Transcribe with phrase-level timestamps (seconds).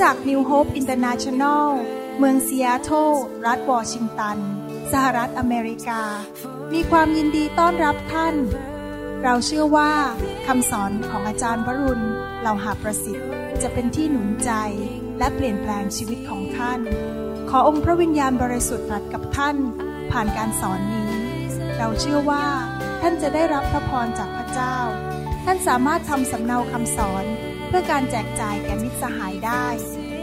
[0.00, 1.66] จักร New Hope International
[2.18, 3.10] เมืองซีแอตเทิล
[3.46, 4.38] รัฐวอชิงตัน
[4.92, 6.02] สหรัฐอเมริกา
[6.72, 8.34] มีความยินดีต้อนรับท่าน
[9.22, 9.92] เราเชื่อว่า
[10.46, 12.04] คำสอนของอาจารย์วรุณ
[12.40, 13.28] เหล่าหาประสิทธิ์
[13.62, 14.50] จะเป็นที่หนุนใจ
[15.18, 16.80] และเปลี่ยนแปลงชีวิตของท่าน
[17.50, 19.56] ขอองค์พระวิญญาณบริสุทธิ์ตรัสกับท่าน
[20.12, 21.12] ผ่านการสอนนี้
[21.78, 22.46] เราเชื่อว่า
[23.02, 24.76] ท่านจะได้รับพระพรจากพระเจ้า
[25.44, 27.26] ท่านสามารถทำสำเนาคำสอน
[27.68, 29.66] เพื่อการแจกจ่ายแก่มิตรสหายได้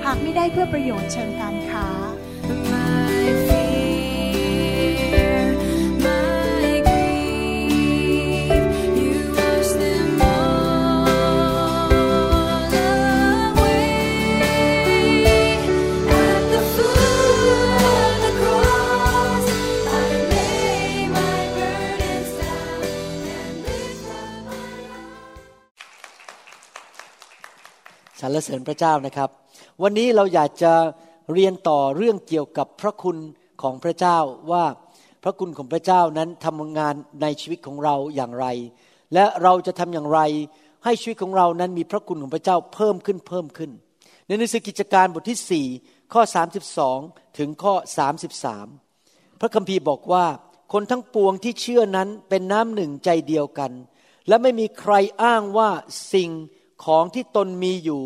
[0.05, 1.87] หากไม่ได้เพื่อประโยชน์เชิงการค้า
[2.71, 5.39] My fear,
[6.05, 8.65] my grief,
[8.99, 11.09] you wash them all
[13.57, 13.89] away.
[16.25, 19.45] At the foot of the cross,
[19.99, 22.79] I lay my burdens down
[23.39, 25.49] and lift up my heart.
[28.19, 29.29] สรรเสริญพระเจ้านะครับ
[29.83, 30.73] วันนี้เราอยากจะ
[31.33, 33.17] เรียนต่อเรื่องเกี่ยวกับพระคุณ
[33.61, 34.17] ของพระเจ้า
[34.51, 34.65] ว่า
[35.23, 38.47] พระคุณของพระเจ้านั้นทำงานในชีวิตของเราอย่างไร
[39.13, 40.19] และเราจะทำอย่างไร
[40.83, 43.71] ให้ชีวิตของเรานั้นมีพระคุณของพระเจ้าเพิ่มขึ้นเพิ่มขึ้น
[44.27, 46.21] ในหนังสือกิจการบทที่ 4 ข้อ
[46.81, 47.73] 32 ถึงข้อ
[48.77, 50.25] 33 พระคัมภีร์บอกว่า
[50.73, 53.71] คนทั้งปวงที่เชื่อนั้นเป็นน้ำหนึ่งใจเดียวกัน
[54.27, 55.69] และไม่มีใครอ้างว่า
[56.13, 56.29] สิ่ง
[56.85, 58.01] ของที่ตนมีอยู่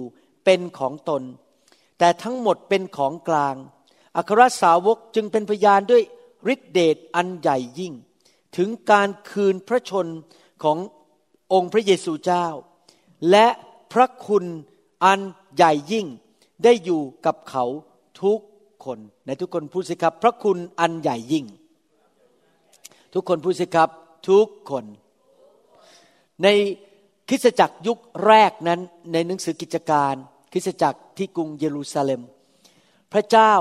[0.46, 1.24] เป็นของตน
[2.00, 3.56] แต่ทั้งหมดเป็นของกลาง
[4.18, 6.04] อัครสาวกจึงเป็นพยานด้วย
[6.54, 7.94] ฤทธิเดชอันใหญ่ยิ่ง
[8.58, 10.08] ถึงการคืนพระชน
[10.64, 10.78] ของ
[11.54, 12.48] องค์พระเยซูเจ้า
[13.32, 13.48] และ
[13.94, 14.46] พระคุณ
[15.06, 15.20] อัน
[15.56, 16.08] ใหญ่ยิ่ง
[16.64, 17.66] ได้อยู่กับเขา
[18.22, 18.40] ทุก
[18.86, 21.46] คนในทุกคนพูดสิครับ พระคุณอันใหญ่ยิ่ง
[23.14, 23.90] ทุกคนพูดสิครับ
[24.30, 24.86] ทุกคน
[26.44, 26.48] ใน
[27.30, 28.80] คริสตจักรยุคแรกนั้น
[29.12, 30.16] ในหนังสือกิจการ
[30.52, 32.22] คริสตจักรที่กรุงเยรูซาเล็ม
[33.14, 33.54] พระเจ้า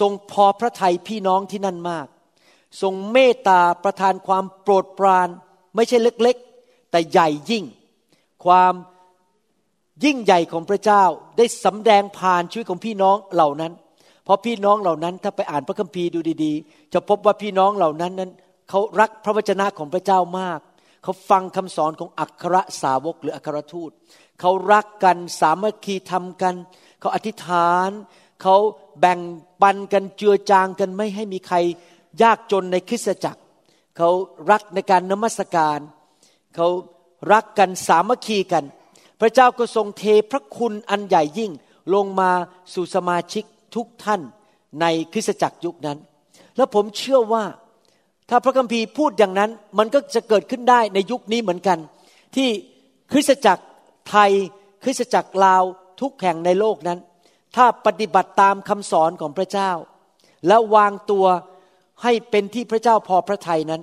[0.00, 2.06] ทรงพอพระทัยพี่น้องที่นั่นมาก
[2.82, 5.28] ทรงเมตตาประทานความโปรดปราน
[5.74, 7.64] ไม่ใช่เล็กๆ แต่ใหญ่ยิ่ง
[8.44, 8.74] ความ
[10.04, 11.02] ยิ่งใหญ่ของพระเจ้า
[11.36, 13.72] ได้สำแดงผ่านชีวิตของพี่น้องเหล่านั้น
[14.24, 18.30] เพราะพี่น้องเหล่านั้นถ้าไปอ่านพระคัมภีร์ดูดีๆ จะพบว่าพี่น้องเหล่านั้นนั้น
[18.68, 20.60] เขารักพระวจนะของพระเจ้ามาก
[21.04, 23.90] เขาฟังคำสอนของอัครสาวกหรืออัครทูต
[24.40, 26.54] เขารักกันสามัคคีทำกัน
[27.00, 27.90] เขาอธิษฐาน
[28.42, 28.56] เขา
[29.00, 29.20] แบ่ง
[29.62, 31.56] ปันกันเจือจางกันไม่ให้มีใคร
[32.22, 33.40] ยากจนในคริสตจักร
[33.96, 34.10] เขา
[34.50, 35.78] รักในการนมัสการ
[36.54, 36.68] เขา
[37.32, 38.64] รักกันสามัคคีกัน
[39.20, 41.52] พระเจ้าก็ทรงเทพระคุณอันใหญ่ยิ่ง
[41.94, 42.30] ลงมา
[42.74, 43.44] สู่สมาชิก
[43.74, 44.20] ทุกท่าน
[44.80, 45.98] ในคริสตจักรยุคนั้น
[46.56, 47.44] แล้วผมเชื่อว่า
[48.30, 51.78] ถ้าพระคัมภีร์พูดอย่างนั้นมันก็จะเกิดขึ้นได้ในยุคนี้เหมือนกัน
[52.36, 52.48] ที่
[53.12, 53.64] คริสตจักร
[54.10, 54.30] ไทย
[54.84, 55.62] คริสตจักรลาว
[56.00, 56.98] ทุกแห่งในโลกนั้น
[57.56, 59.70] ถ้าปฏิบัติตามคำสอนของพระเจ้า
[60.46, 61.26] และวางตัว
[62.02, 63.82] ให้เป็นที่พระเจ้าพอพระทัยนั้น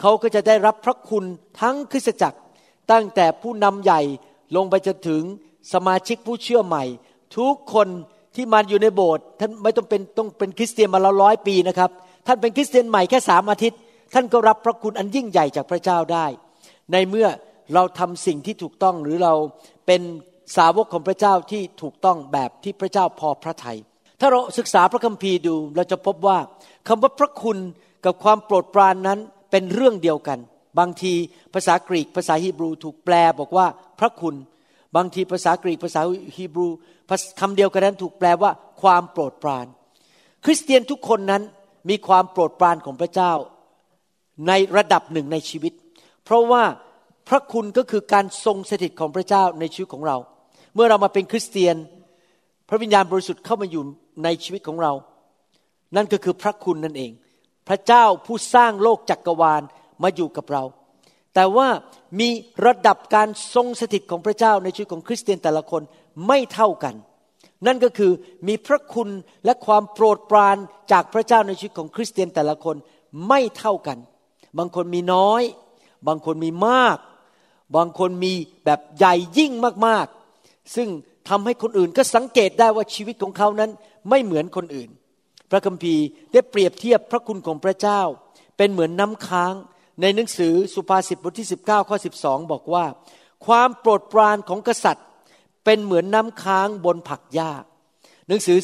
[0.00, 1.24] เขาก็จะได้รับพระคุณ
[1.60, 2.38] ทั้งคริสตจักร
[2.90, 4.00] ตั้งแต่ผู้นำใหญ่
[4.56, 5.22] ลงไปจนถึง
[5.72, 6.84] สมาชิกผู้เชื่อใหม่
[7.36, 7.88] ทุกคน
[8.34, 11.90] ที่มาอยู่ในโบสถ์ท่านไม่ต้องเป็นต้องเป็นคริสเตียนมาแล้วร้อยปีนะครับ
[12.26, 13.80] ท่านเป็นคริสเตียนใหม่แค่สามอาทิตย์
[14.14, 16.26] ท่านก็รับพระคุณอันยิ่งใหญ่จากพระเจ้าได้
[16.92, 17.28] ในเมื่อ
[17.74, 19.34] เราทำสิ่งที่ถูกต้องหรือเรา
[19.86, 20.00] เป็น
[20.56, 23.78] สาวกของพระเจ้าที่ถูกต้องแบบที่พระเจ้าพอพระทยัย
[24.20, 26.38] ถ้าเราศึกษาพระคัมภีร์ดูเราจะพบว่า
[26.88, 27.58] คำว่าพระคุณ
[28.04, 29.18] กับความโปรดปรานนั้น
[29.50, 30.38] เป็นเรื่องเดียวกัน
[30.78, 31.12] บางที
[31.54, 33.66] ภาษากรีกภาษาฮีบรูถูกแปลบอกว่า
[33.98, 34.34] พระคุณ
[34.96, 36.00] บางทีภาษากรีกภาษา
[36.36, 36.68] ฮีบรู
[37.40, 38.50] คำเดียวกันนั้นถูกแปลว่า
[38.82, 39.66] ความโปรดปราน
[40.44, 41.42] คริสเตียนทุกคนนั้น
[41.88, 43.32] มีความโปรดปรานของพระเจ้า
[44.48, 45.72] ในระดับหนึ่งในชีวิต
[46.24, 46.64] เพราะว่า
[47.28, 50.16] พระคุณก็คือการทรงสถิตของพระเจ้าในชีวิตของเรา
[50.74, 51.76] เมื่อเรามาเป็นคริสเตียน
[52.68, 53.82] พระวิญญาณบริสุทธิ์เข้ามาอยู่
[54.24, 54.92] ในชีวิตของเรา
[55.96, 57.12] นั่นก็คือพระคุณนั่นเอง
[57.68, 59.62] พระเจ้าผู้สร้างโลกจักกรวาล
[60.02, 60.64] มาอยู่กับเรา
[61.34, 61.68] แต่ว่า
[62.20, 62.28] มี
[62.66, 65.82] ระดับการทรงสถิตของพระเจ้าในชีวิตของคริสเตียนแต่ละคน
[66.26, 66.94] ไม่เท่ากัน
[67.66, 68.12] นั่นก็คือ
[68.48, 69.08] มีพระคุณ
[69.44, 70.56] และความโปรดปราน
[70.92, 72.76] จากพระเจ้าในชีวิตของคริสเตียนแต่ละคน
[73.28, 73.98] ไม่เท่ากัน
[74.58, 75.42] บางคนมีน้อย
[76.08, 76.98] บางคนมีมาก
[77.76, 78.32] บางคนมี
[78.64, 79.52] แบบใหญ่ยิ่ง
[79.86, 80.88] มากๆ ซึ่ง
[81.28, 83.70] ทำให้คนอื่นก็สังเกตได้ว่าชีวิตของเขานั้น
[84.08, 84.90] ไม่เหมือนคนอื่น
[85.50, 88.00] พระคัมภีร์ได้เปรียบเทียบพระคุณของพระเจ้า
[88.56, 89.54] เป็นเหมือนน้ำค้าง
[90.00, 92.84] ในหนังสือสุภาษิตบทที่ 19ข้อ12 บอกว่า
[93.46, 95.06] ความโปรดปรานของกษัตริย์
[95.64, 97.50] เป็นเหมือนน้ำค้างบนผักหญ้า
[98.28, 98.58] หนังสือ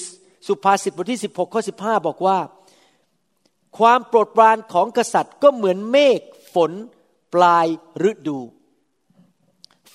[0.46, 2.38] สุภาษิตบทที่ 16 ข้อ 15 บอกว่า
[3.78, 6.20] ความโปรดปรานของกษัตริย์ก็เหมือนเมฆ
[6.54, 6.72] ฝน
[7.34, 7.66] ปลาย
[8.10, 8.38] ฤดู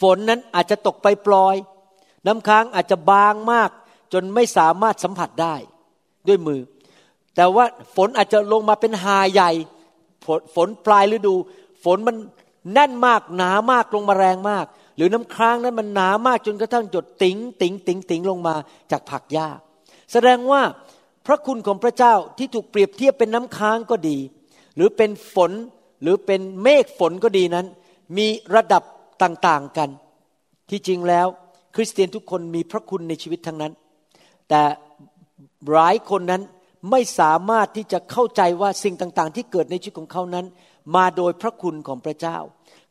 [0.02, 1.56] ฝนนั้นอาจจะตกไปปลอย
[2.26, 3.70] น้ำค้างอาจจะบางมาก
[4.14, 5.56] จนไม่สามารถสัมผัสได้
[6.28, 6.62] ด้วยมือ
[7.36, 7.66] แต่ว่า
[7.96, 9.52] ฝนอาจจะลงมาเป็นหาใหญ่
[10.26, 11.36] ฝนฝนปลายฤดู
[11.84, 12.16] ฝนมัน
[12.74, 18.56] แน่นมากหนามากลงมาแรงมาก หรือน้ำค้างนั้นมันหนามากจนกระทั่งหยดติ๋งติ๋งติ๋งติ๋งลงมา
[18.92, 19.48] จากผักหญ้า
[20.12, 20.62] แสดงว่า
[21.26, 24.18] พระคุณของพระเจ้าที่ถูกเปรียบเทียบเป็นน้ำค้างก็ดี
[24.76, 25.52] หรือเป็นฝน
[26.02, 27.68] หรือเป็นเมฆฝนก็ดีนั้น
[28.18, 28.84] มีระดับ
[29.24, 29.90] ต่างๆกัน
[30.70, 31.28] ที่จริงแล้ว
[31.76, 33.74] คริสเตียนทุกคนมีพระคุณในชีวิตทั้งนั้น
[34.50, 34.62] แต่
[35.72, 36.42] หลายคนนั้น
[36.92, 40.46] ไม่สามารถที่จะเข้าใจว่าสิ่งต่างๆ ที่เกิดในชีวิตของเขานั้น
[40.96, 42.38] มาโดยพระคุณของพระเจ้า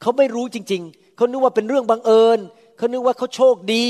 [0.01, 0.83] เขาไม่รู้จริง
[1.17, 2.39] เขานึกว่าเป็นเรื่องบังเอิญ
[2.77, 3.87] เขานึกว่าเขาโชคดี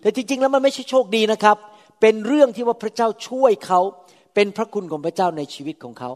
[0.00, 1.56] แต่จริง ๆ แล้วมันไม่ใช่โชคดีนะครับ
[2.00, 3.80] เป็นเรื่องที่ว่าพระเจ้าช่วยเขา
[4.34, 6.10] เป็นพระคุณของพระเจ้าในชีวิตของเขา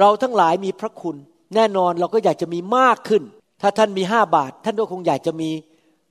[0.00, 1.16] เราทั้งหลายมีพระคุณ
[1.54, 3.22] แน่นอนเราก็อยากจะมีมากขึ้น
[3.62, 5.50] ถ้าท่านมีห้าบาท ท่านก็คงอยากจะมี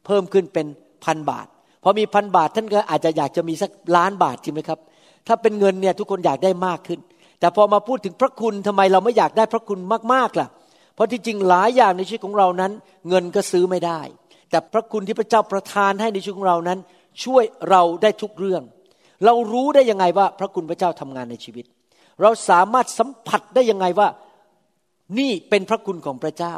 [0.06, 0.68] เพิ่มขึ้นเป็น
[1.06, 1.48] พันบาท
[1.84, 4.80] พอมีพันบาทท่านก็อาจจะอยากจะมีสักล้านบาทจริงไหมครับ
[5.28, 7.00] ถ้าเป็นเงินเนี่ยทุกคนอยากได้มากขึ้น
[7.40, 9.80] แต่พอมาพูดถึงพระคุณทำไมเราไม่อยากได้พระคุณ
[10.14, 12.72] มากๆล่ะเพราะที่จริงหลายอย่างในชีวิตของเรานั้น
[13.10, 14.02] เงินก็ซื้อไม่ได้
[14.50, 16.80] แต่พระคุณที่พระเจ้าประทานให้ในชีวิตของเรานั้น
[17.24, 18.64] ช่วยเราได้ทุกเรื่อง
[19.26, 21.66] เรารู้ได้ยังไงว่าพระคุณพระเจ้าทำงานในชีวิต
[22.22, 24.08] เราสามารถสัมผัสได้ยังไงว่า
[25.20, 26.56] นี่เป็นพระคุณของพระเจ้า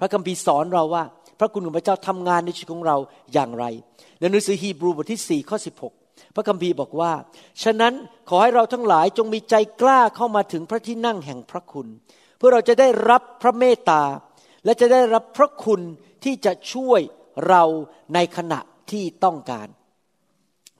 [0.00, 1.04] พระคัมภีร์สอนเราว่า
[1.40, 2.96] พระคุณของพระเจ้าทำงานในชีวิตของเรา
[3.32, 3.64] อย่างไร
[4.18, 5.58] ในหนังสือฮีบรูบทที่4ข้อ
[5.96, 7.12] 16พระคัมภีร์บอกว่า
[7.62, 7.92] ฉะนั้น
[8.28, 11.88] ขอให้เราทั้งหลายจงมีใจกล้าเข้ามาถึงพระที่นั่งแห่งพระคุณ
[12.46, 14.02] พื่อเราจะได้รับพระเมตตา
[14.64, 15.80] และจะได้รับพระคุณ
[16.24, 17.00] ที่จะช่วย
[17.48, 17.62] เรา
[18.14, 18.60] ในขณะ
[18.90, 19.68] ที่ต้องการ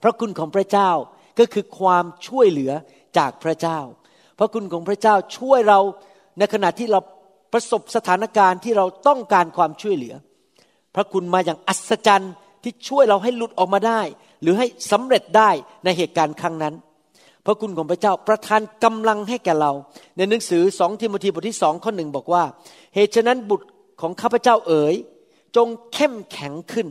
[0.03, 0.91] พระคุณของพระเจ้า
[1.39, 2.71] ก็คือความช่วยเหลือ
[3.17, 3.79] จากพระเจ้า
[4.39, 5.79] พระคุณของพระเจ้าช่วยเรา
[6.39, 6.99] ในขณะที่เรา
[7.53, 10.15] ประสบสถานการณ์ที่เราต้องการความช่วยเหลือ
[10.95, 12.33] พระคุณมาอย่างอัศจรรย์
[12.63, 14.01] ที่ช่วยเราให้หลุดออกมาได้
[14.41, 15.49] หรือให้สำเร็จได้
[15.83, 16.75] ในเหตุการณ์ครั้งนั้น
[17.45, 19.71] พระคุณของพระเจ้าประทานกำลังให้แก่เรา
[20.17, 22.43] ในหนังสือสองทิโมธีบทที่สองข้อหนึ่งบอกว่า
[22.95, 23.67] เหตุฉะนั้นบุตร
[24.01, 24.95] ของข้าพเจ้าเอ๋ย
[25.55, 26.87] จงเข้มแข็งขึ้น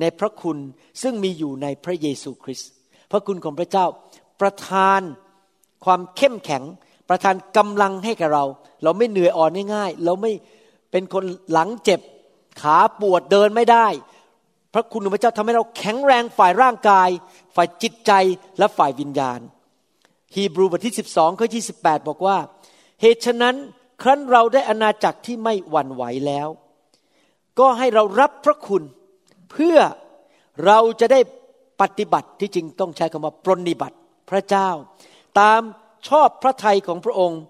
[0.00, 0.58] ในพระคุณ
[1.02, 2.70] ซึ่งมีอยู่ในพระเยซูคริสต์
[3.10, 3.86] พระคุณของพระเจ้า
[4.40, 5.00] ประทาน
[5.84, 6.62] ความเข้มแข็ง
[7.08, 8.44] ประทานกำลังให้แกับเรา
[8.82, 10.32] เราไม่เหนื่อยอ่อนง่ายๆ เราไม่
[10.90, 12.00] เป็นคนหลังเจ็บ
[12.60, 13.86] ขาปวดเดินไม่ได้
[14.74, 17.08] พระคุณของพระเจ้าทำให้เราแข็งแรงฝ่ายร่างกาย
[17.54, 18.12] ฝ่ายจิตใจ
[18.58, 19.40] และฝ่ายวิญญาณ
[20.34, 21.48] ฮีบรูบทที่ 12ข้อ
[21.78, 22.38] 28 บอกว่า
[23.00, 23.56] เหตุฉะนั้น
[24.02, 26.48] ครั้นเราได้อาณาจักรที่ไม่หวั่นไหวแล้ว
[27.58, 28.82] ก็ให้เรารับพระคุณ
[29.50, 29.78] เพื่อ
[30.66, 31.20] เราจะได้
[31.80, 33.96] ปฏิบัติที่จริงต้องใช้คำว่าปรนนิบัติ
[34.30, 34.68] พระเจ้า
[35.40, 35.60] ตาม
[36.08, 37.40] ชอบพระทัยของพระองค์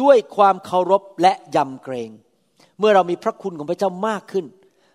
[0.00, 2.10] ด้วยความเคารพและยำเกรง
[2.78, 4.46] เมื่อเรามีพระคุณของพระเจ้ามากขึ้น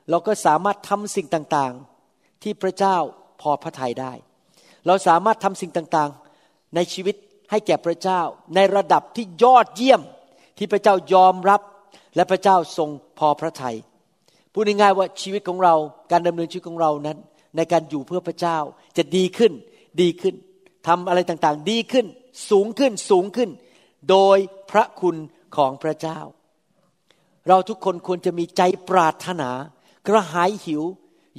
[0.09, 2.97] เราก็สามารถทำสิ่งต่างๆ ที่พระเจ้า
[3.41, 4.13] พอพระทัยได้
[4.87, 6.28] เราสามารถทำสิ่งต่างๆ
[6.75, 7.15] ในชีวิต
[7.51, 8.21] ให้แก่พระเจ้า
[8.55, 10.01] ในระดับที่ยอดเยี่ยม
[10.57, 11.61] ที่พระเจ้ายอมรับ
[12.15, 12.89] และพระเจ้าทรง
[13.19, 13.77] พอพระทัย
[14.53, 15.75] พูดง่ายๆว่าชีวิตของเรา
[16.11, 17.17] การดำเนินชีวิตของเรานั้น
[17.55, 18.57] ในการอยู่เพื่อพระเจ้า
[18.97, 19.53] จะดีขึ้น
[20.01, 20.35] ดีขึ้น
[20.87, 22.05] ทำอะไรต่างๆ ดีขึ้น
[22.49, 23.49] สูงขึ้นสูงขึ้น
[24.09, 24.37] โดย
[24.71, 25.15] พระคุณ
[25.55, 26.19] ของพระเจ้า
[27.47, 29.49] เราทุกคนควรจะมีใจปรารถนา
[30.07, 30.83] กระหายหิว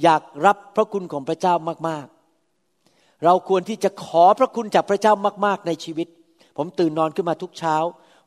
[0.03, 1.53] อยากรับพระคุณของพระเจ้า
[1.87, 2.20] มากๆ
[3.25, 5.13] เราควรที่จะขอพระคุณจากพระเจ้า
[5.45, 6.07] มาก ๆ ในชีวิต
[6.57, 7.75] ผมตื่นนอนขึ้นมาทุกเช้า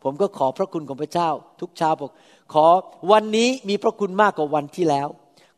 [0.03, 2.11] ผมก็ขอพระคุณของพระเจ้า ทุกเช้าบอก
[2.53, 2.67] ขอ
[3.13, 5.09] วันนี้มีพระคุณมากกว่าวันที่แล้ว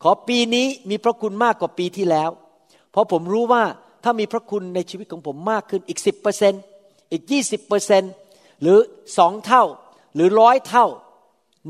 [0.02, 2.30] ขอปีนี้มีพระคุณมากกว่าปีที่แล้ว
[2.90, 3.62] เพราะผมรู้ว่า
[4.04, 6.52] ถ้ามีพระคุณในชีวิตของผมมากขึ้นอีกสิบเปอร์เซน
[7.12, 8.02] อีกยี่สิบเปอร์เซน
[8.62, 8.78] หรือ
[9.18, 9.64] สองเท่า
[10.14, 10.86] หรือร้อยเท่า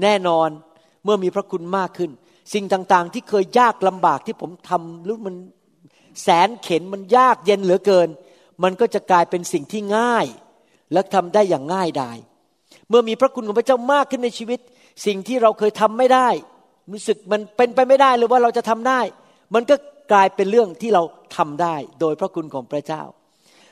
[0.02, 0.49] แน่นอน
[1.04, 2.11] เมื่อมีพระคุณมากขึ้น
[2.54, 5.35] สิ่งต่างๆ ที่เคยยากลำบากที่ผมทำหรือมัน
[6.23, 8.08] แสนเข็นมันยากเย็นเหลือเกิน
[8.62, 10.26] มันก็จะกลายเป็นสิ่งที่ง่าย
[10.92, 12.18] และทำได้อย่างง่ายดาย
[12.88, 14.61] เมื่อมีพระคุณของพระเจ้ามากขึ้นในชีวิต
[15.06, 16.28] สิ่งที่เราเคยทำไม่ได้
[16.92, 19.00] รู้สึกมันเป็นไปไม่ได้เลยว่าเราจะทำได้
[19.54, 19.75] มันก็
[20.12, 21.02] กลายเป็นเรื่องที่เรา
[21.37, 23.02] ทำได้ โดยพระคุณของพระเจ้า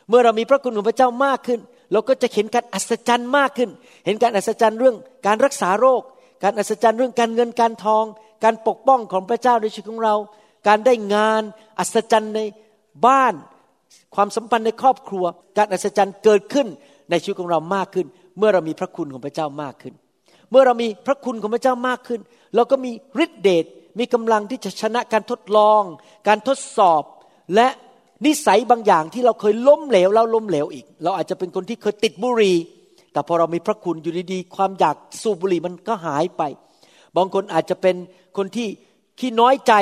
[0.09, 1.61] เมื่อเรามีพระคุณของพระเจ้ามากขึ้น
[1.93, 3.71] เราก็จะเห็นการอัศจรรย์มากขึ้น
[4.07, 4.97] เห็นการอัศจรรย์เรื่อง
[5.27, 6.03] การรักษาโรค
[6.43, 8.05] การอัศจรรย์เรื่องการเงินการทอง
[8.45, 10.15] การปกป้องของพระเจ้าในชีวิตของเรา
[10.67, 11.43] การได้งาน
[11.79, 12.41] อัศจรรย์ใน
[13.07, 13.35] บ้าน
[14.15, 15.25] ความสัมพันธ์ในครอบครัว
[15.57, 16.67] การอัศจรรย์เกิดขึ้น
[17.11, 18.07] ในชีวิตของเรามากขึ้น
[18.39, 19.95] เมื่อเรามีพระคุณของพระเจ้ามากขึ้น
[20.51, 22.21] เมื่อเรามีพระคุณของพระเจ้ามากขึ้น
[22.55, 22.91] เราก็มี
[23.25, 23.65] ฤทธิเดช
[23.99, 25.83] มีกำลังที่จะชนะการทดลอง
[26.29, 27.03] การทดสอบ
[27.55, 27.69] และ
[28.27, 32.57] นิสัยบางอย่างที่เราเคยล้มเหลวแล้วล้มเหลวอีก เราอาจจะเป็นคนที่เคยติดบุหรี่
[33.13, 36.43] แต่พอเรามีพระคุณอยู่ดีๆ ความอยากสูบบุหรี่มันก็หายไป
[37.17, 37.97] บางคนอาจจะเป็น
[38.37, 38.69] คนที่
[39.19, 39.73] ขี้น้อยใจ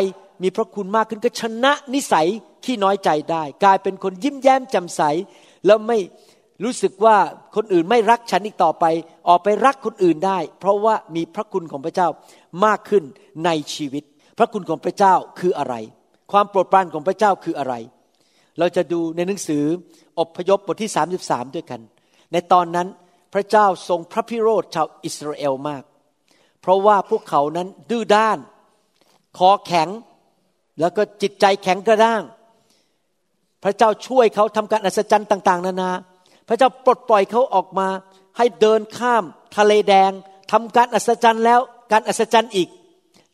[0.43, 2.27] มีพระคุณมากขึ้นก็ชนะนิสัย
[2.65, 5.03] ขี้น้อยใจได้ กลายเป็นคนยิ้มแย้มแจ่มใส
[5.67, 5.99] แล้วไม่
[6.65, 7.17] รู้สึกว่า
[7.55, 8.85] คนอื่นไม่รักฉันอีกต่อไป
[9.29, 12.09] ออกไปรักคนอื่นได้ เพราะว่ามีพระคุณของพระเจ้า
[12.65, 13.05] มากขึ้น
[13.45, 14.05] ในชีวิต
[14.39, 15.75] พระคุณของพระเจ้าคืออะไร
[16.33, 17.75] ความโปรดปรานของพระเจ้าคืออะไร
[18.59, 19.65] เราจะดูในหนังสือ
[20.21, 20.91] อบพยพบทที่
[21.25, 21.81] 33 ด้วยกัน
[22.33, 22.89] ในตอนนั้น
[23.35, 25.83] พระเจ้าทรงพระพิโรธชาวอิสราเอลมาก
[26.61, 28.39] เพราะว่าพวกเขานั้นดื้อด้าน
[29.39, 29.89] คอแข็ง
[30.79, 32.23] แล้วก็จิตใจแข็งกระด้าง
[33.65, 35.91] พระเจ้าช่วยเขาทำการอัศจรรย์ต่าง ๆ นานา
[36.49, 37.89] พระเจ้าปลดปล่อยเขาออกมา
[38.37, 39.25] ให้เดินข้าม
[39.57, 40.11] ทะเลแดง
[40.53, 41.61] ทำการอัศจรรย์แล้ว
[41.93, 42.69] การอัศจรรย์อีก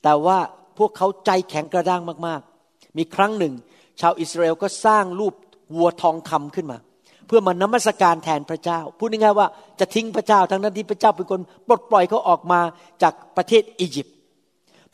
[0.03, 0.39] แต่ว่า
[0.79, 3.55] พวกเขาใจแข็งกระด้างมากๆ มีครั้งหนึ่ง
[4.01, 5.35] ชาวอิสราเอลก็สร้างรูป
[5.77, 6.79] วัวทองคำขึ้นมา
[7.27, 9.47] เพื่อมานมัสการแทนพระเจ้า พูดง่ายๆว่า
[9.81, 12.61] จะทิ้งพระเจ้าทั้งนั้นที่พระเจ้าเป็นคนปลดปล่อยเขาออกมา
[13.03, 14.15] จากประเทศอียิปต์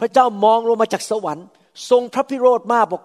[0.00, 1.46] พระเจ้ามองลงมาจากสวรรค์
[1.90, 3.02] ทรงพระพิโรธมากบอก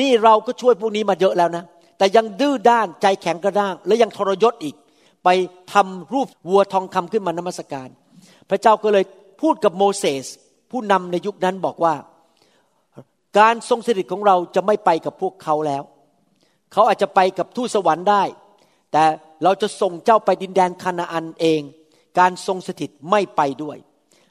[0.00, 1.64] นี่เราก็ช่วยพวกนี้มาเยอะแล้วนะ
[1.98, 4.74] แต่ยังดื้อด้านใจแข็งกระด้าง และยังทรยศอีก
[5.24, 5.28] ไป
[5.72, 7.88] ทำรูปวัวทองคำขึ้นมานมัสการ
[8.50, 9.04] พระเจ้าก็เลย
[9.40, 10.26] พูดกับโมเสส
[10.70, 11.94] ผู้นำในยุคนั้นบอกว่า
[13.38, 15.82] การทรงสถิตของเราจะไม่ไปกับพวกเขาแล้ว
[16.72, 18.22] เขาอาจจะไปกับทูตสวรรค์ได้
[18.92, 19.04] แต่
[19.44, 21.60] เราจะส่งเจ้าไปดินแดนคานาอันเอง
[22.18, 23.76] การทรงสถิตไม่ไปด้วย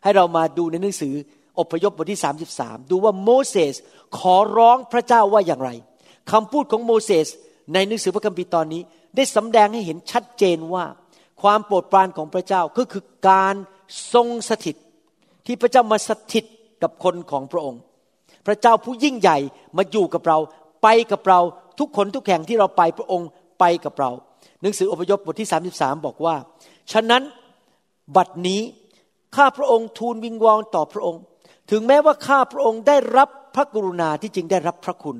[0.03, 1.15] ให้เรามาดูในหนังสือ
[1.59, 2.21] อพยพบทที่
[2.55, 3.75] 33 ดูว่าโมเสส
[4.17, 5.69] ขอร้องพระเจ้าว่าอย่างไร
[6.31, 7.27] คำพูดของโมเสส
[7.73, 8.81] ในหนังสือพระคัมภีร์ตอนนี้
[9.15, 10.85] ได้สำแดงให้เห็นชัดเจนว่า
[11.41, 13.55] ความโปรดปรานของพระเจ้าก็คือการ
[14.13, 14.75] ทรงสถิต
[15.45, 16.45] ที่พระเจ้ามาสถิต
[16.83, 17.81] กับคนของพระองค์
[18.47, 19.37] พระเจ้าผู้ยิ่งใหญ่
[19.77, 20.37] มาอยู่กับเรา
[20.83, 21.39] ไปกับเรา
[21.79, 23.27] ทุกคนทุกแห่งที่เราไปพระองค์
[23.59, 24.11] ไปกับเรา
[24.61, 26.35] หนังสืออพยพบทที่ 33 บอกว่า
[26.91, 27.21] ฉะนั้น
[28.15, 28.61] บัดนี้
[29.35, 31.21] ข้าพระองค์ทูลวิงวอนต่อพระองค์
[31.69, 35.17] ถึงแม้ว่าข้าพระองค์ได้รับพระกรุณาที่จริงได้รับพระคุณ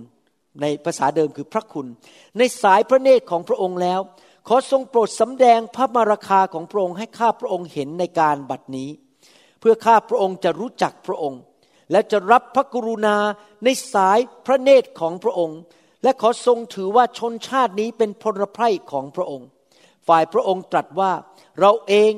[0.62, 1.88] ในภาษาเดิมคือพระคุณ
[2.38, 4.00] ในสายพระเนตรของพระองค์แล้ว
[4.48, 8.90] ขอทรงโปรดสำแดงพระมาราคาของพระองค์ให้ข้าพระองค์เห็นในการบัดนี้
[9.60, 11.40] เพื่อข้าพระองค์จะรู้จักพระองค์
[11.92, 13.18] และจะรับพระกรุณา
[13.64, 15.60] ในสายพระเนตรของพระองค์
[16.04, 19.48] และขอทรงถือว่าชนชาตินี้เป็นพลไพร่ของพระองค์
[20.08, 21.12] ฝ่ายพระองค์ตรัสว่า
[21.60, 22.12] เราเอง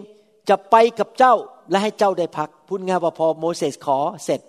[0.50, 1.35] จะไปกับเจ้า
[1.69, 4.41] และให้เจ้าได้พัก พูดง่ายว่าพอโมเสสขอเสร็จ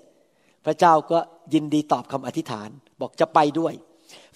[0.65, 1.19] พระเจ้าก็
[1.55, 2.69] ยินดีตอบคำอธิษฐาน
[3.01, 3.73] บอกจะไปด้วย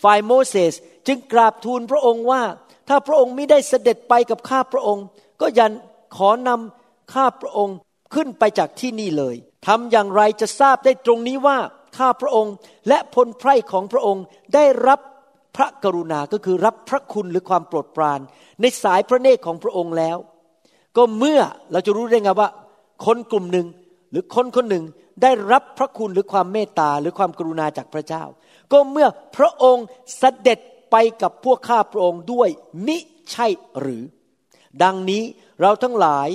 [0.02, 0.74] ฝ่ายโมเสส
[1.06, 2.42] จึงกราบทูลพระองค์ว่า
[2.88, 5.04] ถ้าพระองค์ไม่ได้เสด็จไปกับข้าพระองค์
[5.40, 5.72] ก็ยัน
[6.16, 7.76] ขอนำข้าพระองค์
[8.14, 9.34] ขึ้นไปจากที่นี่เลย
[9.66, 11.58] ทำอย่างไรจะทราบได้ตรงนี้ว่า
[11.98, 12.54] ข้าพระองค์
[12.88, 14.24] และพลไพร่ของพระองค์
[14.54, 15.00] ได้รับ
[15.56, 18.20] พระกรุณาก็คือรับพระคุณหรือความโปรดปราน
[18.60, 20.16] ในสายพระเนตรของพระองค์แล้ว
[20.96, 21.40] ก็เมื่อ
[21.72, 22.50] เราจะรู้ได้ไงว่า
[23.04, 23.66] คนกลุ่มหนึ่ง
[24.10, 24.84] หรือคนคนหนึ่ง
[25.22, 28.24] ได้รับพระคุณหรือความเมตตาหรือความกรุณาจากพระเจ้า
[28.72, 29.86] ก็เมื่อพระองค์
[30.18, 30.58] เสด็จ
[30.90, 32.48] ไปกับพวกข้าพระองค์ด้วย
[32.86, 32.96] มิ
[33.30, 33.46] ใช่
[33.80, 34.02] หรือ
[34.82, 35.22] ดังนี้
[35.60, 36.28] เราทั้งหลาย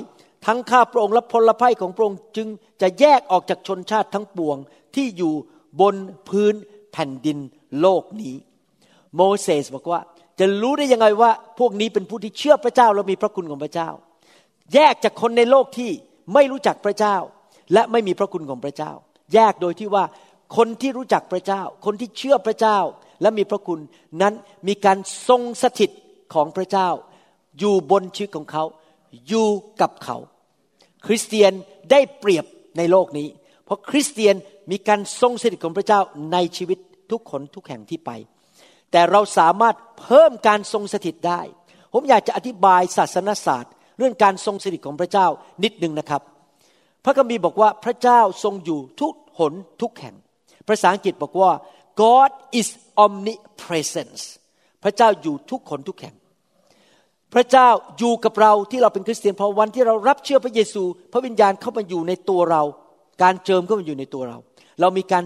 [0.46, 2.48] ทั้งข้าพระองค์และพลภัยของพระองค์จึง
[2.82, 4.58] จะแยกออกจากชนชาติทั้งปวง
[4.96, 5.34] ที่อยู่
[5.82, 5.96] บน
[6.30, 6.54] พื้น
[6.92, 7.38] แผ่นดิน
[7.82, 8.36] โลกนี้
[9.16, 10.02] โมเสสบอกว่า
[10.40, 13.90] จะรู้ได้ยังไงว่าพวกนี้เป็นผู้ที่เชื่อพระเจ้าและมีพระคุณของพระเจ้า
[14.74, 15.92] แยกจากคนในโลกที่
[16.34, 17.18] ไม่รู้จักพระเจ้า
[17.74, 18.92] และไม่มีพระคุณของพระเจ้า
[19.34, 20.04] แยกโดยที่ว่า
[20.58, 22.78] คนที่รู้จักพระเจ้า คนที่เชื่อพระเจ้า
[23.22, 23.80] และมีพระคุณ
[24.22, 24.34] นั้น
[24.68, 24.98] มีการ
[25.28, 25.92] ทรงสถิต
[26.34, 26.90] ของพระเจ้า
[27.60, 28.64] อยู่บนชีวิตของเขา
[29.28, 29.48] อยู่
[29.82, 30.18] กับเขา
[31.06, 31.52] คริสเตียน
[31.92, 32.46] ได้เปรียบ
[32.78, 33.28] ในโลกนี้
[33.66, 34.36] เพราะคริสเตียน
[34.72, 36.00] มีการทรงสถิตของพระเจ้า
[36.34, 36.80] ในชีวิต
[37.12, 38.12] ทุกคนทุกแห่งที่ไป
[38.92, 41.42] แต่เราสามารถเพิ่มการทรงสถิตได้
[41.94, 45.28] ผมอยากจะอธิบายศาสนศาสตร์ เรื่องการทรงสถิตของพระเจ้า
[45.64, 46.22] นิดนึงนะครับ
[47.06, 50.16] พระคัมภีร์บอกว่าพระเจ้าทรงอยู่ทุกหนทุกแห่ง
[50.68, 51.52] ภาษาอังกฤษบอกว่า
[52.02, 52.68] God is
[53.06, 54.22] omnipresence
[54.84, 56.16] พระเจ้าอยู่ทุกคนทุกแห่ง
[57.34, 60.84] พระเจ้าอยู่กับเราที่เราเป็นคริสเตียนพอวันที่เรารับเชื่อพระเยซู
[61.14, 62.64] พระวิญญาณเข้ามาอยู่ในตัวเรา
[63.24, 64.38] การเจิมเข้ามาอยู่ในตัวเรา
[64.82, 65.24] เรามีการ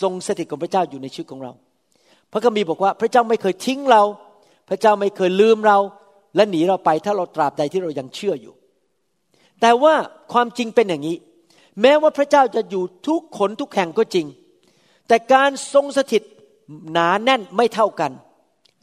[0.00, 1.52] ทรงสถิตของพระเจ้าอยู่ในชีวิตของเรา
[2.32, 4.02] พระคัมภีร์บอกว่าพระเจ้าไม่เคยทิ้งเรา
[4.68, 5.78] พระเจ้าไม่เคยลืมเรา
[6.36, 8.54] และหนีเราไปถ้าเราตราบใดที่เรายังเชื่ออยู่
[9.60, 9.94] แต่ว่า
[10.32, 11.16] ความจริงเป็นอย่างนี้
[11.82, 14.26] แม้ว่าพระเจ้าจะอยู่ทุกขนทุกแห่งก็จริง
[15.08, 16.22] แต่การทรงสถิต
[16.92, 18.12] หนาแน่นไม่เท่ากัน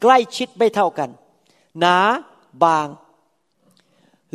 [0.02, 1.10] ใกล้ชิดไม่เท่ากัน
[1.80, 1.96] หนา
[2.64, 2.88] บาง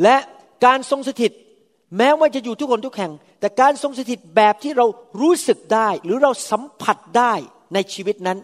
[0.02, 0.16] และ
[0.64, 1.32] การทรงสถิต
[1.98, 4.86] แม้ว่าจะอยู่ทุกคนทุกแห่ง แต่การทรงสถิตแบบที่เรา
[5.20, 7.32] รู้สึกได้หรือเราสัมผัสได้
[7.74, 8.38] ในชีวิตนั้น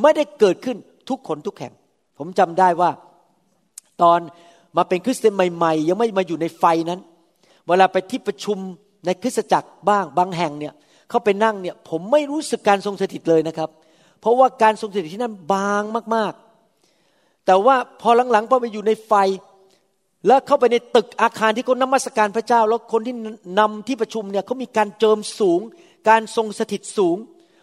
[0.00, 0.76] ไม่ได้เกิดขึ้น
[1.08, 1.72] ทุกคนทุกแห่ง
[2.18, 2.90] ผมจำได้ว่า
[4.02, 4.20] ตอน
[4.76, 7.00] มาเป็นคริสเตียนใหม่ๆ ยังไม่มาอยู่ในไฟนั้น
[7.66, 8.58] เวลาไปที่ประชุม
[9.06, 10.74] ในคริสตจักรบ้างบางแห่งเนี่ย
[11.08, 13.70] เขาไปนั่งเนี่ยผมไม่รู้สึกการทรงสถิตเลยนะครับ
[14.20, 15.82] เพราะว่าการทรงสถิตที่นั่นบาง
[16.14, 19.12] มากๆ แต่ว่าพอหลังๆพอไปอยู่ในไฟ
[20.26, 23.14] แล้วเข้าไปในตึกอาคารที่เขานมัสการพระเจ้า แล้วคนที่
[23.58, 25.60] นำที่ประชุมเนี่ยเขามีการเจิมสูง
[26.08, 27.16] การทรงสถิตสูง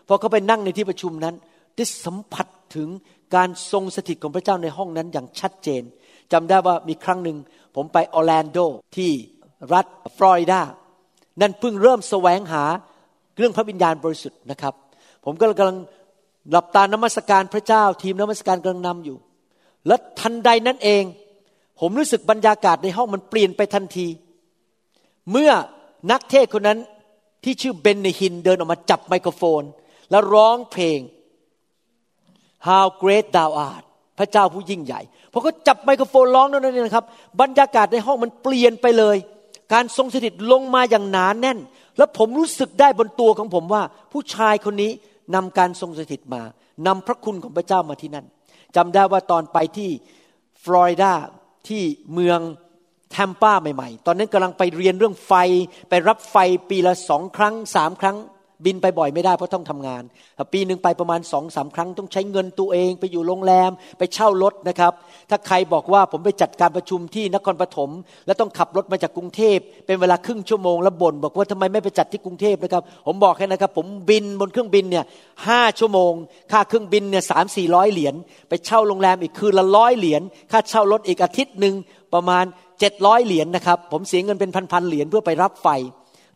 [0.07, 1.35] พอเขาไปนั่งในที่ประชุมนั้น
[1.75, 2.89] ได้สัมผัสถึง
[3.35, 5.83] การทรงสถิตของพระเจ้าในห้องนั้นอย่างชัดเจน
[6.33, 7.37] จำได้ว่ามีครั้งหนึ่ง
[7.75, 8.57] ผมไปออร์แลนโด
[8.95, 9.11] ที่
[9.73, 9.85] รัฐ
[10.17, 10.61] ฟลอริดา
[11.41, 12.63] นั่นเพิ่งเริ่มแสวงหา
[13.37, 14.73] เรื่องพระวิญญาณบริสุทธิ์นะครับ
[15.25, 15.77] ผมก็กำลัง
[16.51, 19.17] หลับตานมัสการพระเจ้า ทีมนมัสการกำลังนำอยู่
[19.87, 21.03] และทันใดนั้นเอง
[21.79, 24.07] ผมรู้สึกบรรยากาศในห้องมันเปลี่ยนไปทันที
[25.31, 25.51] เมื่อ
[26.11, 26.79] นักเทศคนนั้น
[27.43, 29.61] ที่ชื่อเบนเนฮินเดินออกมาจับไมโครโฟน
[30.09, 30.99] แล้วร้องเพลง
[32.67, 33.85] How great thou art
[34.17, 37.05] พระเจ้าผู้ยิ่งใหญ่พอเขาจับไมโครโฟนร้องนั่นนี่นะครับ
[37.41, 39.17] บรรยากาศในห้องมันเปลี่ยนไปเลย
[39.73, 41.59] การทรงสถิตลงมาอย่างหนานแน่น
[41.97, 44.91] แล้วผมรู้สึกได้บนตัวของผมว่า ผู้ชายคนนี้
[45.35, 46.41] นำการทรงสถิตมา
[46.87, 48.25] นำพระคุณของพระเจ้ามาที่นั่น
[48.75, 49.89] จำได้ว่าตอนไปที่
[50.63, 51.11] ฟลอริดา
[51.67, 52.39] ที่เมือง
[53.11, 55.33] แทมปาใหม่ ๆ ตอนนั้นกำลังไปเรียนเรื่องไฟ
[55.89, 56.37] ไปรับไฟ
[56.69, 58.17] ปีละสองครั้งสามครั้ง
[58.65, 60.03] บินไปบ่อยไม่ได้เพราะต้องทำงาน
[60.53, 64.93] ปีหนึ่งไปประมาณสองสามครั้งต้องใช้เงินตัวเองไปอยู่โรงแรมไปเช่ารถนะครับ
[65.29, 67.89] ถ้าใครบอกว่าผมไปจัดการประชุมที่นครปฐม
[68.25, 75.05] แล้วต้องขับรถมาจากกรุงเทพ เป็นเวลาครึ่งชั่วโมงแล้วบ่นบอกว่าทำไมไม่ไปจัดที่กรุงเทพนะครับ ผมบอกแค่นะครับ ผมบินบนเครื่องบินเนี่ย
[75.47, 76.13] ห้าชั่วโมง
[76.51, 78.15] ค่าเครื่องบินเนี่ยสามสี่ร้อยเหรียญ
[78.49, 80.21] ไปเช่าโรงแรมอีกคืนละร้อยเหรียญ
[80.51, 81.73] ค่าเช่ารถอีกอาทิตย์หนึ่ง
[82.13, 82.45] ประมาณ
[82.79, 85.67] เจ็ดร้อยเหรียญนะครับผมเสียเงินเป็นพันๆเหรียญเพื่อไปรับไฟ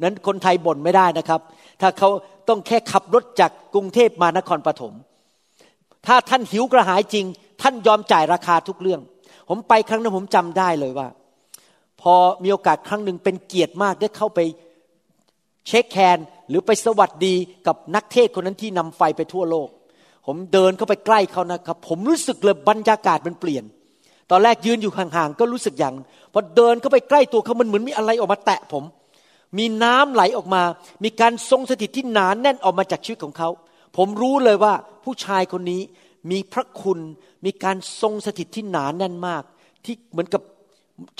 [0.03, 1.41] นั้นคนไทยบ่นไม่ได้นะครับ
[1.81, 2.09] ถ้าเขา
[2.49, 4.93] ต้องแค่ขับรถจากกรุงเทพมานครปฐม
[6.07, 7.25] ถ้าท่านหิวกระหายจริง
[7.61, 9.01] ท่านยอมจ่ายราคาทุกเรื่อง
[9.49, 11.07] ผมไปครั้งนั้นผมจำได้เลยว่า
[12.01, 14.39] พอมีโอกาสครั้งหนึ่งเป็นเกียรติมากได้เข้าไป
[15.67, 16.17] เช็คแคน
[16.49, 17.35] หรือไปสวัสดี
[17.67, 19.69] กับนักเทศคนนั้นที่นำไฟไปทั่วโลก
[20.25, 23.63] ผมเดินเข้าไปใกล้เขานะครับ ผมรู้สึกเลยบรรยากาศมันเปลี่ยน
[24.31, 25.93] ตอนแรกยืนอยู่ห่างๆก็รู้สึกอย่าง
[26.33, 28.83] พอเดินเข้าไปใกล้ตัวเขามันเหมือนมีอะไรออกมาแตะผม
[29.57, 30.63] มีน้ำไหลออกมา
[31.03, 33.49] มีการทรงสถิตที่หนานแน่นออกมาจากชีวิตของเขา
[33.97, 35.81] ผมรู้เลยว่าผู้ชายคนนี้
[36.31, 36.99] มีพระคุณ
[37.45, 39.43] มีการทรงสถิตที่หนานแน่นมาก
[39.85, 40.41] ที่เหมือนกับ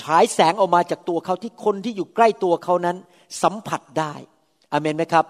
[0.01, 2.97] ฉายแสงออกมาจากตัวเขาที่คนที่อยู่ใกล้ตัวเขานั้น
[3.43, 4.13] สัมผัสได้
[4.71, 5.25] อเมนไหมครับ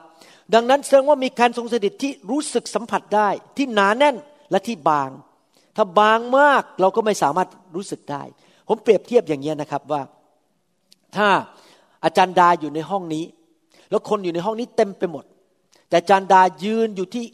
[0.54, 4.16] ดังนั้นแสดงว่ามีการทรงสถิตที่รู้สึกสัมผัสได้ ที่หนาแน่น
[4.52, 5.10] และที่บาง
[5.76, 8.24] ถ้าบางมากเราก็ไม่สามารถรู้สึกได้
[8.68, 10.02] ผมเปรียบเทียบอย่างนี้นะครับว่า
[11.16, 11.28] ถ้า
[12.04, 13.26] อาจารย์ดาอยู่ในห้องนี้
[13.90, 15.24] แล้วคนอยู่ในห้องนี้เต็มไปหมด
[15.88, 17.26] แต่อาจารย์ดายืนอยู่ที่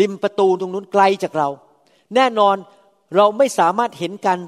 [0.00, 1.48] ริมประตูตรงนู้นไกลจากเรา
[2.14, 2.56] แน่นอน
[3.16, 4.38] เราไม่สามารถเห็นการ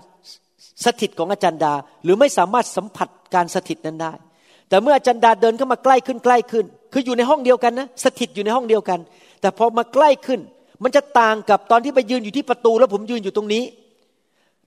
[0.84, 1.72] สถิตของอาจารย์ดา
[2.04, 4.12] หรือไม่สามารถสัมผัสการสถิตนั้นได้
[4.68, 9.00] แต่เมื่ออาจารย์ดาเดินเข้ามาใกล้ขึ้นใกล้ขึ้น คืออยู่ในห้องเดียวกันนะสถิตอยู่ในห้องเดียวกัน
[9.40, 10.40] แต่พอมาใกล้ขึ้น
[10.82, 13.64] มันจะต่างกับตอนที่ไปยืนอยู่ที่ประตูแล้วผมยืนอยู่ตรงนี้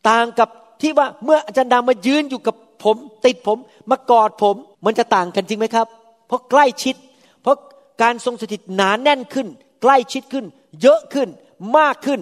[0.09, 0.49] ต่างกับ
[0.81, 3.57] ที่ว่าเมื่ออาจารย์ดามายืนอยู่กับ ผมติดผม
[3.91, 5.87] มากอดผม มันจะต่างกันจริงไหมครับ
[6.27, 6.95] เพราะใกล้ชิด
[7.41, 7.57] เพราะ
[8.01, 9.47] การทรงสถิตหนานแน่นขึ้น
[9.81, 10.45] ใกล้ชิดขึ้น
[10.81, 11.29] เยอะขึ้น
[11.77, 12.19] มากขึ้น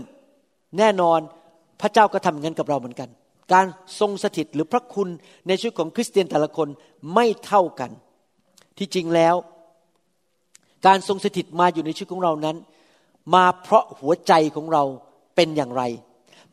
[0.78, 1.20] แน่นอน
[1.82, 3.10] พระเจ้าก็ทำอย่างนั้นกับเราเหมือนกัน
[3.54, 3.66] การ
[4.00, 5.10] ทรงสถิตหรือพระคุณ
[5.48, 6.68] ในชีวิตของคริสเตียนแต่ละคน
[7.14, 7.92] ไม่เท่ากัน
[8.78, 9.36] ที่จริงแล้ว
[10.88, 12.58] การทรงสถิตมาอยู่ในชีวิตของเรานั้น
[13.36, 14.84] มาเพราะหัวใจของเรา
[15.36, 15.84] เป็นอย่างไร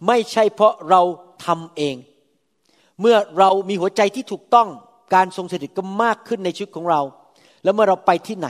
[0.07, 1.03] ไม่ใช่เพราะเรา
[1.47, 1.97] ทำเอง
[3.01, 4.69] เมื่อเรามีหัวใจที่ถูกต้อง
[5.15, 7.01] การทรงสถิตก็มากขึ้นในชีวิตของเรา
[7.63, 8.49] แล้วเมื่อเราไปที่ไหน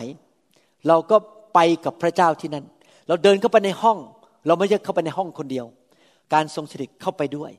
[0.89, 1.17] เราก็
[1.55, 2.65] ไปกับพระเจ้าที่นั่น
[3.09, 3.99] เราเดินเข้าไปในห้อง
[4.47, 5.67] เราไม่ใช่เข้าไปในห้องคนเดียว
[6.35, 7.51] การทรงสถิตเข้าไปด้วย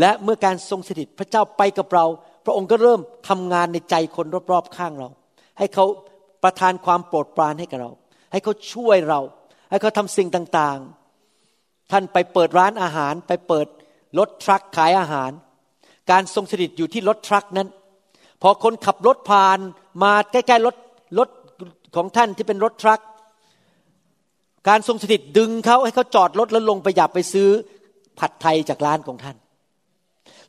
[0.00, 2.04] และเมื่อการทรงสถิตพระเจ้าไปกับเรา
[2.44, 5.08] พระองค์ก็เริ่มทำงานในใจคนรอบๆข้างเรา
[5.58, 5.84] ให้เขา
[6.42, 7.90] ประทานความโปรดปรานให้กับเรา
[8.32, 9.20] ให้เขาช่วยเรา
[9.70, 13.66] ให้เขาทำสิ่งต่างๆ ท่านไปเปิดร้านอาหาร ไปเปิด
[14.18, 15.30] รถทรัคขายอาหาร
[16.10, 17.68] การทรงสถิตอยู่ที่รถทรัคนั้น
[18.42, 19.58] พอคนขับรถผ่าน
[20.02, 20.76] มาใกล้ๆรถ
[21.18, 21.28] รถ
[21.96, 23.00] ของท่านที่เป็นรถทรัค
[24.68, 27.48] การทรงสถิตดึงเขาให้เขาจอดรถแล้วลงไปหยับไปซื้อ
[28.18, 29.36] ผัดไทยจากร้านของท่าน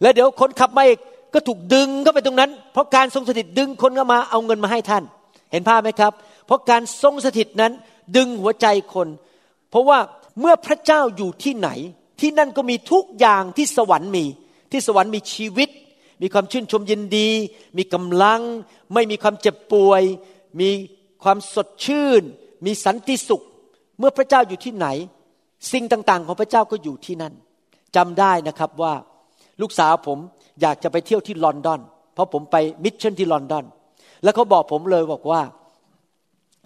[0.01, 0.99] แล้วเดี๋ยวคนขับมาอีก
[1.33, 5.03] ก็ถูกดึงเข้าไปตรงนั้น เพราะการทรงสถิตดึงคนเข้ามาเอาเงินมาให้ท่าน
[5.51, 6.11] เห็นภาพไหมครับ
[6.45, 7.71] เพราะการทรงสถิตนั้น
[8.15, 9.07] ดึงหัวใจคน
[9.69, 9.99] เพราะว่า
[10.39, 11.69] เมื่อพระเจ้าอยู่ที่ไหน
[12.19, 14.25] ที่นั่นก็มีทุกอย่างที่สวรรค์มี
[14.71, 15.69] ที่สวรรค์มีชีวิต
[16.21, 17.29] มีความชื่นชมยินดี
[17.77, 18.41] มีกำลัง
[18.93, 20.03] ไม่มีความเจ็บป่วย
[20.61, 20.69] มี
[21.23, 22.23] ความสดชื่น
[22.65, 23.43] มีสันติสุข
[23.99, 24.87] เมื่อพระเจ้าอยู่ที่ไหน
[25.71, 27.33] สิ่งต่างๆ ของพระเจ้าก็อยู่ที่นั่น
[27.95, 28.93] จำได้นะครับว่า
[29.61, 30.17] ลูกสาวผม
[30.61, 31.79] อยากจะไปเที่ยวที่ลอนดอน
[32.13, 33.65] เพราะผมไปมิชชั่นที่ลอนดอน
[34.23, 35.41] แล้วเขาบอกผมเลยบอกว่า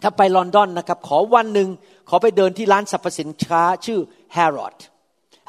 [0.04, 1.70] ถ้าไปลอนดอนนะครับ ขอวันหนึ่ง
[2.10, 4.00] ขอไปเดินที่ร้านสรรพสินค้าชื่อ
[4.36, 4.76] Harrod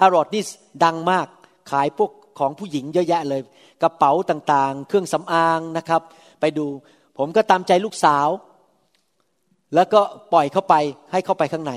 [0.01, 0.43] Harrod นี่
[0.85, 1.27] ดังมาก
[1.71, 3.41] ขายพวก ของผู้หญิงเยอะแยะเลย
[3.83, 6.03] กระเป๋าต่างๆ เครื่องสำอางนะครับ
[6.41, 6.67] ไปดู
[7.19, 8.29] ผมก็ตามใจลูกสาว
[9.75, 10.01] แล้วก็
[10.33, 10.75] ปล่อยเข้าไป
[11.13, 11.73] ให้เข้าไปข้างใน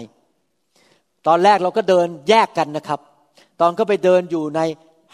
[1.28, 3.00] ตอนแรกเราก็เดินแยกกันนะครับ
[3.62, 4.62] ตอนก็ไปเดินอยู่ใน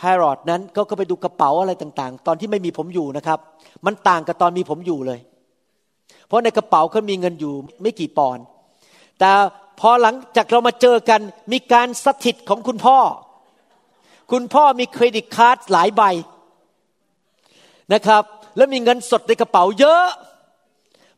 [0.04, 3.40] Harrod นั้นก็ก็ไปดูกระเป๋าอะไรต่างๆ ตอนที่ไม่มีผมอยู่นะครับ
[3.86, 5.20] มันต่างกับตอนมีผมอยู่เลย
[6.28, 8.44] เพราะในกระเป๋าเขามีเงินอยู่ไม่กี่ปอนด์
[9.20, 9.32] แต่
[9.80, 12.98] พอหลังจากเรามาเจอกันมีการสถิตของคุณพ่อ
[14.32, 16.02] คุณพ่อมี credit card หลายใบ
[17.94, 18.24] นะครับ
[18.58, 20.06] แล้วมีเงินสดในกระเป๋าเยอะ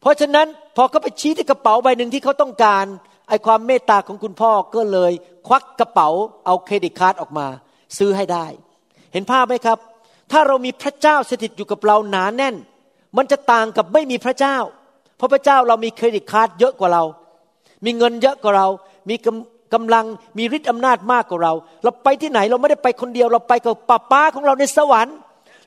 [0.01, 2.85] เพราะฉะนั้นพอเขาไปชี้ที่กระเป๋าใบหนึ่งที่เขาต้องการ
[3.29, 5.11] ไอความเมตตาของคุณพ่อก็เลย
[5.47, 6.09] ควักกระเป๋า
[6.45, 7.47] เอา credit card ออกมา
[7.97, 8.45] ซื้อให้ได้
[9.13, 9.77] เห็นภาพไหมครับ
[10.31, 12.55] ถ้าเรามีพระเจ้าสถิตอยู่กับเราหนาแน่น
[13.17, 14.57] มันจะต่างกับไม่มีพระเจ้า
[15.17, 17.03] เพราะพระเจ้าเรามีเครดิตการ์ดเยอะกว่าเรา
[17.85, 18.67] มีเงินเยอะกว่าเรา
[19.09, 19.15] มี
[19.73, 20.05] กำกำลัง
[20.37, 21.53] มีฤทธิ์อำนาจมากกว่าเรา
[21.83, 25.17] เราไปที่ไหนเราไม่ได้ไปคนเดียว เราไปกับป้าป้าของเราในสวรรค์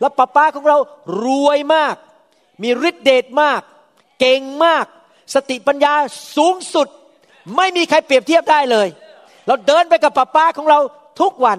[0.01, 0.77] แล้วป้าป้าของเรา
[1.25, 1.95] รวยมาก
[2.63, 3.61] มีฤทธิ์เดชมาก
[4.21, 4.87] เก่งมาก
[5.35, 5.95] สติปัญญา
[6.37, 6.89] สูงสุด
[7.57, 8.89] ไม่มีใครเปรียบเทียบได้เลย
[9.47, 10.79] เราเดินไปกับป้าป้าของเรา
[11.21, 11.59] ทุกวัน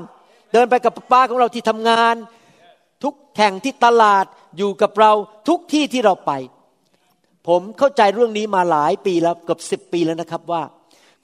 [0.54, 2.16] เดินไปกับป้าป้าของเราที่ทำงาน
[3.04, 4.26] ทุกแข่งที่ตลาด
[4.58, 5.12] อยู่กับเรา
[5.48, 6.32] ทุกที่ที่เราไป
[7.48, 10.62] ผมเข้าใจเรื่องนี้มาหลายปีแล้วเกือบสิบปีแล้วนะครับว่า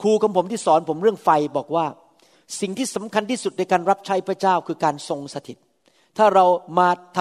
[0.02, 1.86] ครูของผมที่สอนผมเรื่องไฟบอกว่า
[2.60, 5.58] สิ่งที่สำคัญที่สุดในการรับใช้พระเจ้าคือการทรงสถิต
[6.18, 6.46] ถ้าเรา
[6.78, 7.20] มาท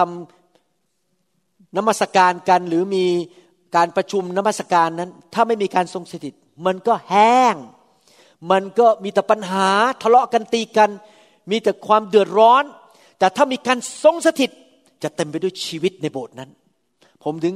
[0.87, 3.05] ำนมัสการกันหรือมี
[3.75, 6.33] การประชุมนมัสการนั้น ถ้าไม่มีการทรงสถิต
[6.65, 7.55] มันก็แห้ง
[8.51, 9.69] มันก็มีแต่ปัญหา
[10.01, 10.89] ทะเลาะกันตีกัน
[11.51, 12.63] มีแต่ความเดือดร้อน
[13.19, 14.51] แต่ถ้ามีการทรงสถิต
[15.03, 16.49] จะเต็มไปด้วยชีวิตในโบสถ์นั้น
[17.23, 17.53] ผมถึง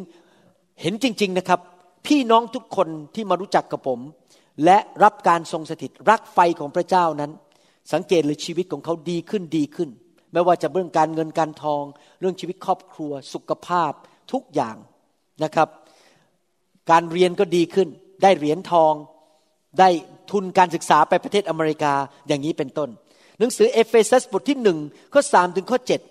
[0.82, 1.60] เห็นจริง ๆนะครับ
[2.08, 4.00] พี่น้องทุกคนที่มารู้จักกับผม
[4.64, 7.32] และรับการทรงสถิตรักไฟของพระเจ้านั้น
[7.94, 9.90] สังเกตเลยชีวิตของเขาดีขึ้นดีขึ้น
[10.34, 11.84] ไม่ว่าจะเรื่องการเงินการทอง
[12.20, 13.92] เรื่องชีวิตครอบครัว สุขภาพ
[14.32, 14.76] ทุกอย่าง
[15.44, 15.70] นะครับ
[16.92, 17.88] การเรียนก็ดีขึ้น
[18.24, 18.94] ได้เหรียญทอง
[19.80, 19.90] ได้
[20.32, 21.94] ทุนการศึกษาไปประเทศอเมริกา
[22.28, 22.90] อย่างนี้เป็นต้น
[23.40, 24.80] หนังสือเอเฟซัสบทที่หนึ่ง
[25.14, 26.02] ข้อสามถึงข้อเจ็ด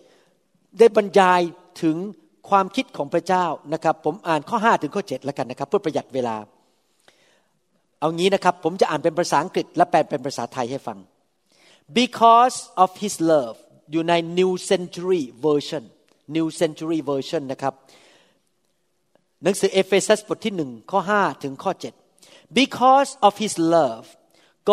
[0.78, 1.40] ได้บรรยาย
[1.83, 1.96] ถึง
[2.50, 6.37] ความคิดของพระเจ้านะครับ ผมอ่านข้อ 5 ถึงข้อ 7 แล้วกันนะครับ เพื่อประหยัดเวลา
[8.04, 10.98] เอางี้นะครับ ผมจะอ่านเป็นภาษาอังกฤษ และแปลเป็นภาษาไทยให้ฟัง
[12.00, 13.58] because of his love
[13.91, 15.84] อยู่ใน New Century Version
[16.36, 17.74] New Century Version นะครับ
[19.43, 21.72] หนังสือเอเฟซัสบทที่หนึ่งข้อ5ถึงข้อ
[22.13, 24.04] 7 because of his love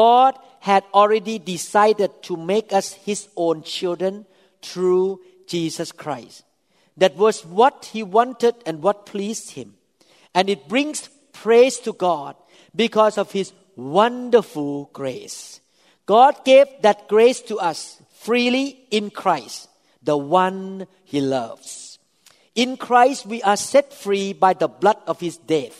[0.01, 0.33] God
[0.69, 4.15] had already decided to make us his own children
[4.69, 5.09] through
[5.53, 6.37] Jesus Christ
[7.03, 9.69] that was what he wanted and what pleased him
[10.37, 10.99] and it brings
[11.43, 12.33] praise to God
[12.75, 15.61] because of his wonderful grace
[16.07, 19.69] God gave that grace to us freely in Christ
[20.03, 21.87] the one he loves
[22.57, 25.77] in Christ we are set free by the blood of his death.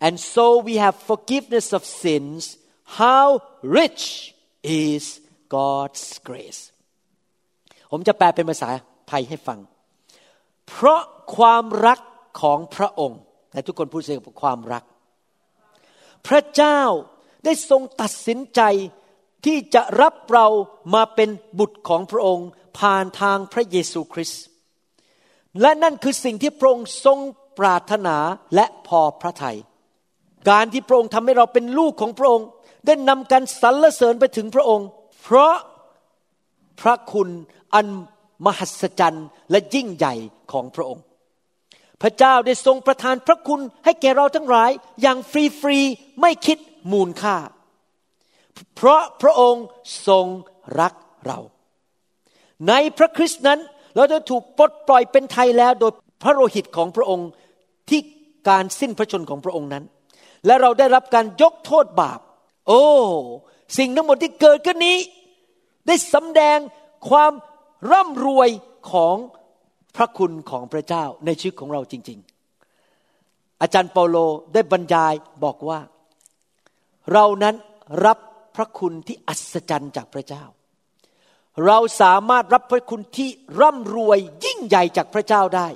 [0.00, 2.58] And so we have forgiveness of sins.
[2.84, 6.62] How rich is God's grace
[7.94, 8.68] ผมจะแปลเป็นภาษา
[9.08, 9.58] ไทยให้ฟัง
[10.68, 11.02] เพราะ
[11.36, 12.00] ความรัก
[12.40, 14.84] ของพระองค์แต่ทุกคนพูดเสียงกับความรัก
[16.27, 16.81] พระเจ้า
[17.45, 18.61] ได้ทรงตัดสินใจ
[19.45, 20.47] ที่จะรับเรา
[20.93, 22.47] มาเป็นบุตรของพระองค์
[22.79, 24.43] ผ่านทางพระเยซูคริสต์
[25.61, 27.19] และนั่นคือสิ่งที่พระองค์ทรง
[27.59, 28.17] ปรารถนา
[28.55, 29.57] และพอพระทยัย
[30.49, 32.47] การที่พระองค์ทำให้เราเป็นลูกของพระองค์
[32.85, 34.87] ได้นำการสรรเสริญไปถึงพระองค์
[35.21, 35.55] เพราะ
[36.81, 37.29] พระคุณ
[37.75, 37.87] อัน
[38.45, 40.15] มหัศจรรย์และยิ่งใหญ่
[40.51, 41.03] ของพระองค์
[42.01, 45.33] พระเจ้าได้ทรงประทานพระคุณให้แก่เราทั้งหลายอย่างฟ
[45.67, 46.57] รีๆไม่คิด
[46.91, 47.35] มูลค่า
[48.75, 49.65] เพราะพระองค์
[50.07, 50.25] ทรง
[50.79, 50.93] รัก
[51.25, 51.39] เรา
[52.67, 53.59] ในพระคริสต์นั้น
[53.95, 55.91] เราจะถูกปลดปล่อยเป็นไทยแล้วโดย
[56.23, 57.27] พระโลหิตของพระองค์
[57.89, 58.01] ที่
[58.49, 59.83] การสิ้นพระชนของพระองค์นั้น
[60.45, 62.19] และเราได้รับการยกโทษบาป
[62.67, 62.83] โอ้
[63.77, 64.97] สิ่งทั้งหมดที่เกิดขึ้นนี้
[65.87, 66.57] ได้สำแดง
[67.09, 67.31] ความ
[67.91, 68.49] ร่ำรวย
[68.91, 69.15] ของ
[69.95, 72.19] พระคุณของพระเจ้าในชีวิตของเราจริง
[72.89, 74.17] ๆ อาจารย์เปาโล
[74.53, 75.79] ได้บรรยายบอกว่า
[77.13, 77.55] เรานั้น
[78.05, 78.17] รับ
[78.55, 80.43] พระคุณที่อัศจรรย์จากพระเจ้า
[81.65, 83.29] เราสามารถรับพระคุณที่
[83.61, 85.67] ร่ำรวยยิ่งใหญ่จากพระเจ้าได้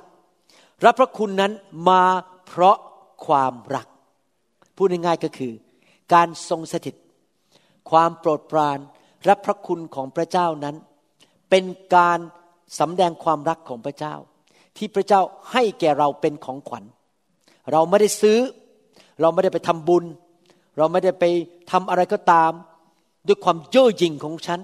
[0.84, 1.52] รับพระคุณนั้น
[1.88, 2.04] มา
[2.46, 2.78] เพราะ
[3.26, 3.86] ความรัก
[4.76, 5.52] พูดง่ายๆก็คือ
[6.14, 6.96] การทรงสถิต
[7.90, 8.78] ความโปรดปราน
[9.28, 10.76] รับพระคุณของพระเจ้านั้น
[11.50, 11.64] เป็น
[11.96, 12.18] การ
[12.78, 14.14] สำแดงความรักของพระเจ้า
[14.76, 15.20] ที่พระเจ้า
[15.52, 16.84] ให้แก่เราเป็นของขวัญ
[17.72, 18.38] เราไม่ได้ซื้อ
[19.20, 20.04] เราไม่ได้ไปทำบุญ
[20.78, 21.24] เราไม่ได้ไป
[21.70, 22.52] ทำอะไรก็ตาม
[23.26, 24.60] ด้วยความเย่อหยิ่งของฉัน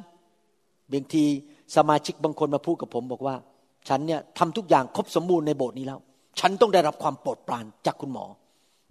[0.92, 1.24] บางที
[1.76, 3.36] สมาชิกบางคนมาพูดกับผมบอกว่า
[3.88, 6.00] ฉันเนี่ยทำทุกอย่างครบสมบูรณ์ในโบสถ์นี้แล้ว
[6.40, 8.24] ฉันต้องได้รับความโปรดปรานจากคุณหมอ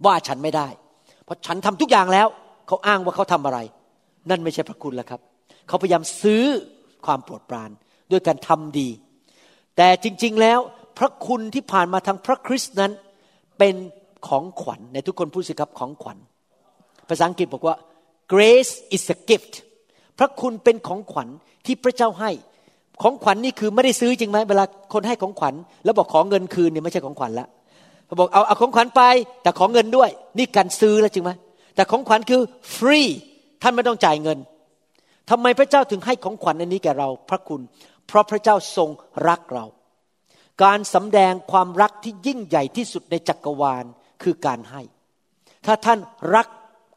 [0.06, 0.68] ว่าฉันไม่ได้
[1.24, 2.26] เพราะฉันทำทุกอย่างแล้ว
[2.66, 3.58] เขาอ้างว่าเขาทำอะไร
[4.30, 5.20] นั่นไม่ใช่พระคุณแล้วครับ
[5.68, 6.44] เขาพยายามซื้อ
[7.06, 7.70] ความโปรดปราน
[8.10, 8.88] ด้วยการทำดี
[9.78, 10.58] แต่จริงๆแล้ว
[10.98, 12.92] พระคุณที่ผ่านมาทางพระคริสต์นั้น
[13.58, 13.74] เป็น
[14.26, 16.18] ของขวัญในทุกคนพูดสิครับของขวัญ
[17.08, 17.76] ภาษาอังกฤษบอกว่า
[18.32, 19.52] grace is a gift
[20.18, 21.28] พระคุณเป็นของขวัญ
[21.66, 22.30] ที่พระเจ้าให้
[23.02, 27.46] ของขวัญนี่คือไม่ได้ซื้อจริงไหมเวลาคนให้ของขวัญ แล้วบอกขอเงินคืนเนี่ยไม่ใช่ของขวัญละ
[28.06, 29.02] เขาบอกเอาเอาของขวัญไป
[29.42, 31.30] แต่ขอเงินด้วย นี่การซื้อแล้วจริงไหม
[31.74, 32.40] แต่ของขวัญคือ
[32.74, 33.00] ฟรี
[33.62, 34.38] ท่านไม่ต้องจ่ายเงิน
[35.30, 37.60] ทำไมพระเจ้าถึงให้ของขวัญอันนี้แก่เรา พระคุณ
[38.08, 38.90] เพราะพระเจ้าทรง
[39.28, 39.66] รักเรา
[40.64, 43.84] การสำแดงความรักที่ยิ่งใหญ่ที่สุดในจักรวาล
[44.22, 44.82] คือการให้
[45.66, 45.98] ถ้าท่าน
[46.34, 46.46] รัก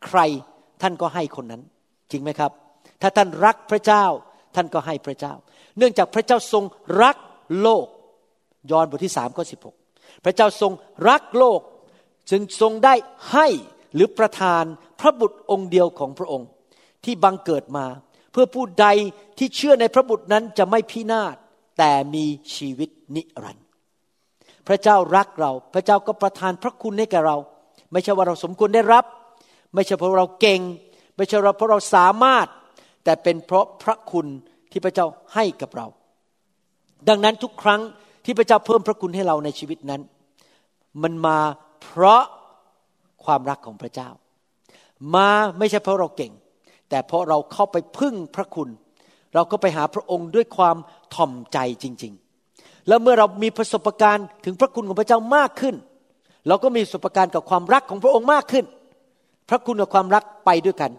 [0.05, 0.19] ใคร
[0.81, 1.61] ท่านก็ให้คนนั้น
[2.11, 2.51] จริงไหมครับ
[3.01, 4.05] ถ้าท่านรักพระเจ้า
[4.55, 5.33] ท่านก็ให้พระเจ้า
[5.77, 6.63] เนื่องจากพระเจ้าทรง
[7.03, 7.17] รัก
[7.61, 7.85] โลก
[8.71, 9.75] ยอห์นบทที่สามข้อสิบหก
[10.23, 10.71] พระเจ้าทรง
[11.09, 11.61] รักโลก
[12.31, 12.93] จึงทรงได้
[13.31, 13.47] ให้
[13.93, 14.63] หรือประทาน
[14.99, 16.47] พระบุตรองค์เดียวของพระองค์
[17.03, 17.85] ที่บังเกิดมา
[18.31, 18.87] เพื่อผู้ใด
[19.37, 21.35] ที่เชื่อในพระบุตรนั้นจะไม่พินาศ
[21.77, 23.65] แต่มีชีวิตนิรันดร์
[24.67, 27.37] พระเจ้ารักเราพระเจ้าก็ประทานพระคุณให้แก่เรา
[27.91, 29.05] ไม่ใช่ว่าเราสมควรได้รับ
[29.73, 30.61] ไม่ใช่เพราะเราเก่ง
[31.15, 32.47] ไม่ใช่เพราะเราสามารถ
[33.03, 34.27] แต่เป็นเพราะพระคุณ
[34.71, 35.87] ที่พระเจ้าให้กับเรา
[37.07, 37.81] ดังนั้นทุกครั้ง
[38.25, 40.01] ที่พระเจ้าเพิ่มพระคุณให้เราในชีวิตนั้น
[41.01, 41.37] มันมา
[41.81, 42.23] เพราะ
[43.23, 44.09] ความรักของพระเจ้า
[45.15, 46.31] มาไม่ใช่เพราะเราเก่ง
[46.91, 48.69] แต่เพราะเราเข้าไปพึ่งพระคุณ
[49.35, 50.77] เราก็ไปหาพระองค์ด้วยความ
[51.15, 52.13] ถ่อมใจจริง
[52.49, 55.75] ๆ แล้วเมื่อเรามีประสบการณ์ถึงพระคุณของพระเจ้ามากขึ้น
[56.47, 58.65] เราก็มีประสบการณ์กับความรักของพระองค์มากขึ้น
[59.49, 60.91] พระคุณกับความรักไปด้วยกัน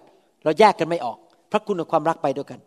[0.45, 1.19] เราแยกกันไม่ออก
[1.53, 2.61] พระคุณกับความรักไปด้วยกัน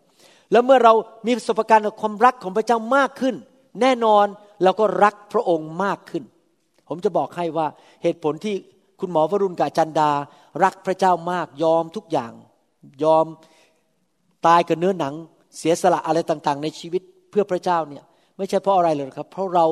[0.52, 0.92] แล้วเมื่อเรา
[1.26, 3.34] มีประสบการณ์กับความรักของพระเจ้ามากขึ้น
[3.80, 4.26] แน่นอน
[4.62, 6.24] เราก็รักพระองค์มากขึ้น
[6.88, 7.66] ผมจะบอกให้ว่า
[8.02, 8.54] เหตุผลที่
[9.00, 10.10] คุณหมอวรุณกับอาจันดา
[10.64, 12.32] รักพระเจ้ามากยอมทุกอย่าง
[13.04, 13.26] ยอม
[14.46, 15.14] ตายกับเนื้อหนัง
[15.58, 18.04] เสียสละอะไรต่างๆ ในชีวิตเพื่อพระเจ้าเนี่ย
[18.36, 19.66] ไม่ใช่เพราะอะไรเลยครับ เพราะเรา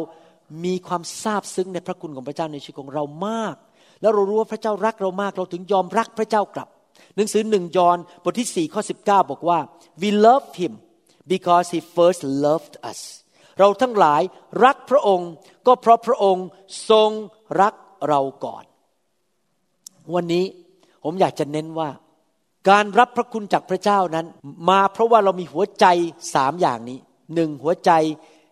[0.64, 3.56] มีความซาบซึ้งในพระคุณของพระเจ้าในชีวิตของเรามาก
[4.00, 6.68] แล้วเรารู้ว่าพระเจ้ารักเรามาก เราถึงยอมรักพระเจ้ากลับ
[7.16, 9.58] หนังสือหนึ่งยอห์นบทที่สี่ข้อสิบเก้าบอกว่า
[10.02, 10.72] we love him
[11.32, 13.00] because he first loved us
[13.58, 14.22] เราทั้งหลาย
[14.64, 15.30] รักพระองค์
[15.66, 16.46] ก็เพราะพระองค์
[16.90, 17.10] ทรง
[17.60, 17.74] รัก
[18.08, 18.64] เราก่อน
[20.14, 20.44] วันนี้
[21.04, 21.88] ผมอยากจะเน้นว่า
[22.70, 24.26] การรับพระคุณจากพระเจ้านั้น
[24.70, 25.86] มาเพราะว่าเรามีหัวใจ
[26.34, 26.98] สามอย่างนี้
[27.34, 27.90] หนึ่งหัวใจ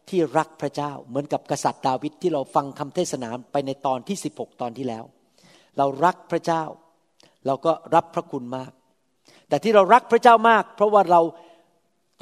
[0.08, 5.04] ที่รักพระเจ้า เหมือนกับกษัตริย์ดาวิดที่เราฟังคำเทศนาไปในตอนที่ 16 ตอนที่แล้ว
[5.78, 6.62] เรารักพระเจ้า
[7.46, 8.70] เราก็รับพระคุณมาก
[9.48, 11.20] แต่ที่เรารักพระเจ้ามาก เพราะว่าเรา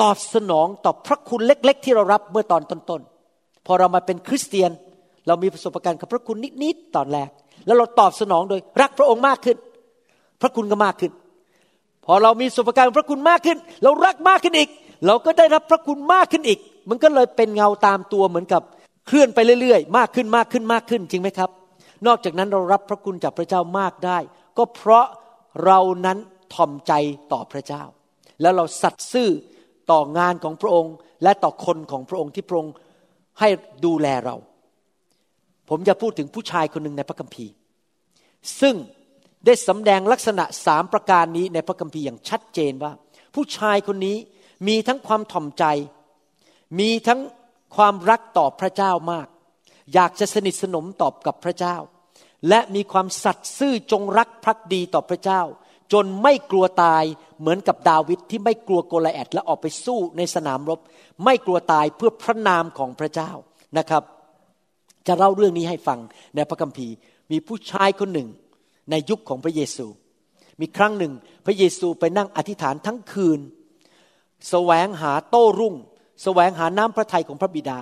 [0.03, 4.71] ตอบสนองต่อพระคุณเล็ก ๆ ที่เรารับเมื่อตอนต้นๆพอเรามาเป็นคริสเตียน
[5.27, 7.31] เรามีประสบการณ์กับพระคุณนิดๆตอนแรก
[7.67, 9.57] แล้วเราตอบสนองโดยรักพระองค์มากขึ้น
[10.41, 11.13] พระคุณก็มากขึ้น
[12.13, 14.69] พอเรามีประสบการพระคุณมากขึ้น เรารักมากขึ้นอีก
[15.07, 18.63] เราก็ได้รับพระคุณมากขึ้นอีก มันก็เลยเป็นเงาตามตัวเหมือนกับ
[19.07, 21.51] เคลื่อนไปเรื่อยๆ มากขึ้นมากขึ้นมากขึ้นจริงไหมครับ
[22.07, 24.19] นอกจากนั้นเรารับพระคุณจากพระเจ้ามากได้
[24.59, 25.07] ก็เพราะ
[25.65, 26.19] เรานั้น
[26.55, 26.93] ถ่อมใจ
[27.33, 27.83] ต่อพระเจ้า
[28.41, 29.29] แล้วเราสัตย์ซื่อ
[29.91, 32.75] ต่องานของพระองค์ และต่อคนของพระองค์ที่พระองค์
[33.41, 33.49] ให้
[33.85, 34.37] ดูแลเรา
[35.69, 37.53] ผมจะพูดถึงผู้ชายคนหนึ่งในพระคัมภีร์
[38.61, 38.75] ซึ่ง
[39.47, 42.93] ได้สำแดงลักษณะสามประการนี้ในพระคัมภีร์อย่างชัดเจนว่า
[43.35, 44.17] ผู้ชายคนนี้
[44.69, 45.65] มีทั้งความถ่อมใจ
[46.81, 47.21] มีทั้ง
[47.77, 49.27] ความรักต่อพระเจ้ามาก
[49.95, 51.77] อยากจะสนิทสนมตอบกับพระเจ้า
[52.49, 55.43] และมีความสัตย์ซื่อจงรักภักดีต่อพระเจ้า
[55.93, 57.05] จนไม่กลัวตาย
[57.41, 60.81] เหมือนกับดาวิดที่ไม่กลัวโกลแอดและออกไปสู้ในสนามรบ
[61.25, 63.31] ไม่กลัวตายเพื่อพระนามของพระเจ้า
[63.79, 64.03] นะครับ
[65.07, 65.99] จะเล่าเรื่องนี้ให้ฟัง
[66.35, 66.95] ในพระคัมภีร์
[67.31, 68.29] มีผู้ชายคนหนึ่ง
[68.91, 69.87] ในยุคของพระเยซู
[70.61, 71.13] มีครั้งหนึ่ง
[71.47, 73.41] พระเยซูไปนั่งอธิษฐานทั้งคืน
[74.49, 75.75] แสวงหาโต้รุ่ง
[76.23, 77.79] แสวงหาน้ำพระทัยของพระบิดา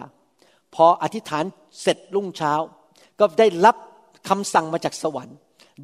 [0.75, 1.45] พออธิษฐาน
[1.81, 2.53] เสร็จรุ่งเช้า
[3.19, 3.77] ก็ได้รับ
[4.29, 5.37] คำสั่งมาจากสวรรค์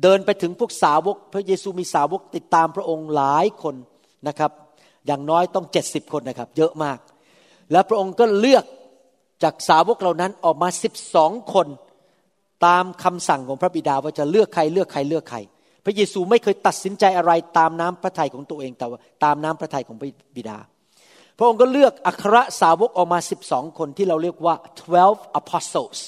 [0.03, 3.75] เดินไปถึงพวกสาวก พระเยซูมีสาวกติดตามพระองค์หลายคน
[4.29, 4.51] นะครับ
[5.07, 6.99] อย่างน้อยต้องเจ็ดสิบคนนะครับ เยอะมาก
[7.73, 8.65] แล้วพระองค์ก็เลือก
[9.43, 11.67] จากสาวกเหล่านั้นออกมาสิบสองคน
[12.64, 15.38] ตามคำสั่งของพระบิดาว่าจะเลือกใครเลือกใครเลือกใคร
[15.85, 20.59] พระเยซูไม่เคยตัดสินใจอะไรตามน้ำพระทัยของตัวเองแต่ว่าตามน้ำพระทัยของพระบิดา
[21.38, 24.55] พระองค์ก็เลือกอัครสาวกออกมาสิบสองคนที่เราเรียกว่า
[24.98, 25.98] 12 apostles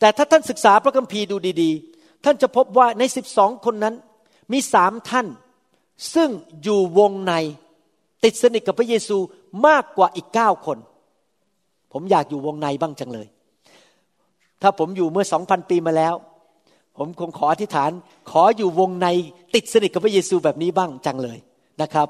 [0.00, 3.94] แต่ถ้าท่านศึกษาพระคัมภีร์ดูดีๆ ท่านจะพบว่าในสิบสองคนนั้น
[4.52, 5.26] มีสามท่าน
[6.14, 6.28] ซึ่ง
[6.62, 7.34] อยู่วงใน
[8.24, 9.18] ติดสนิทกับพระเยซู
[9.66, 10.78] มากกว่าอีกเก้าคน
[11.92, 13.28] ผมอยากอยู่วงในบ้างจังเลย
[14.62, 16.14] ถ้าผมอยู่เมื่อสองพันปีมาแล้ว
[16.96, 17.90] ผมคงขออธิษฐาน
[18.30, 19.08] ขออยู่วงใน
[19.54, 21.38] ติดสนิทกับพระเยซูแบบนี้บ้างจังเลย
[21.82, 22.08] นะครับ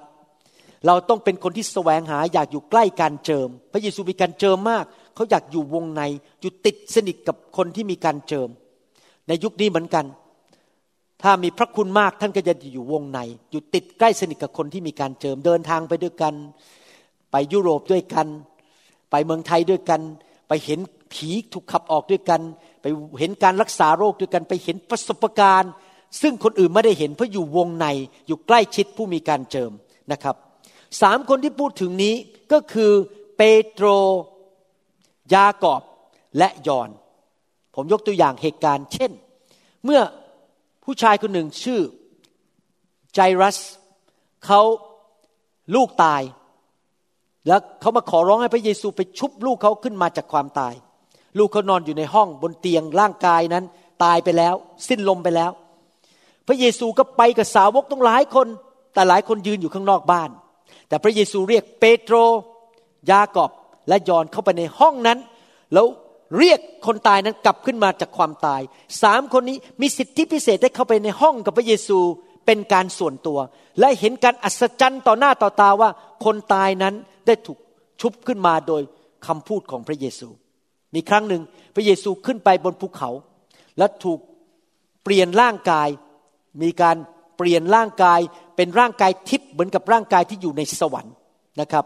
[0.86, 4.84] เราต้องเป็นคนที่แสวงหาอยากอยู่ใกล้การเจิม พระเยซูมีการเจิมมาก
[5.14, 6.02] เขาอยากอยู่วงใน
[6.40, 8.48] อยู่ติดสนิทกับคนที่มีการเจิม
[9.28, 10.06] ในยุคนี้เหมือนกัน
[11.22, 13.18] ถ้ามีพระคุณมากท่านก็จะอยู่วงใน
[13.50, 16.34] อยู่ติดใกล้สนิทกับคนที่มีการเจิม เดินทางไปด้วยกัน
[17.30, 18.26] ไปยุโรปด้วยกัน
[19.10, 20.00] ไปเมืองไทยด้วยกัน
[20.48, 20.80] ไปเห็น
[21.12, 22.40] ผีถูกขับออกด้วยกัน
[22.82, 22.86] ไป
[23.18, 25.72] เห็นการรักษาโรคด้วยกัน ไปเห็นประสบการณ์
[26.22, 27.86] ซึ่งคนอื่นไม่ได้เห็นเพราะอยู่วงใน
[28.26, 29.72] อยู่ใกล้ชิดผู้มีการเจิม
[30.12, 30.36] นะครับ
[31.02, 32.14] สามคนที่พูดถึงนี้
[32.52, 32.92] ก็คือ
[33.36, 33.86] เปโตร
[35.34, 35.82] ยากอบ
[36.38, 36.90] และยอน
[37.74, 39.10] ผมยกตัวอย่างเหตุการณ์ เช่น
[39.84, 40.00] เมื่อ
[40.84, 41.80] ผู้ชายคนหนึ่งชื่อ
[43.14, 43.58] ไจรัส
[44.46, 44.60] เขา
[45.74, 46.22] ลูกตาย
[47.46, 50.74] แล้วเขามาขอร้องให้พระเยซูไปชุบลูกเขาขึ้นมาจากความตาย
[51.38, 53.64] ลูกเขานอนอยู่ในห้องบนเตียงร่างกายนั้น
[54.04, 54.54] ตายไปแล้ว
[54.88, 55.50] สิ้นลมไปแล้ว
[56.46, 58.46] พระเยซูก็ไปกับสาวกต้องหลายคน
[58.94, 60.30] แต่หลายคนยืนอยู่ข้างนอกบ้าน
[60.88, 62.16] แต่พระเยซูเรียกเปโตร
[63.10, 63.50] ยากอบ
[63.88, 65.18] และยอนเข้าไปในห้องนั้น
[65.72, 65.86] แล้ว
[66.38, 68.60] เรียกคนตายนั้นกลับขึ้นมาจากความตาย
[69.02, 71.98] สามคนนี้มีสิทธิพิเศษได้เข้าไปในห้องกับพระเยซู
[72.46, 73.38] เป็นการส่วนตัว
[73.80, 75.90] และเห็นการอัศจรรย์ต่อหน้าต่อตาว่า
[76.24, 76.94] คนตายนั้น
[77.26, 77.58] ได้ถูก
[78.00, 78.82] ชุบขึ้นมาโดย
[79.26, 80.28] คำพูดของพระเยซู
[80.94, 81.42] มีครั้งหนึ่ง
[81.74, 83.10] พระเยซูขึ้นไปบนภูเขา
[83.78, 84.20] และถูก
[85.04, 85.88] เปลี่ยนร่างกาย
[86.62, 86.96] มีการ
[87.36, 88.20] เปลี่ยนร่างกาย
[88.56, 91.14] เป็นร่างกายทิพย์เหมือนกับร่างกายที่อยู่ในสวรรค์
[91.60, 91.84] นะครับ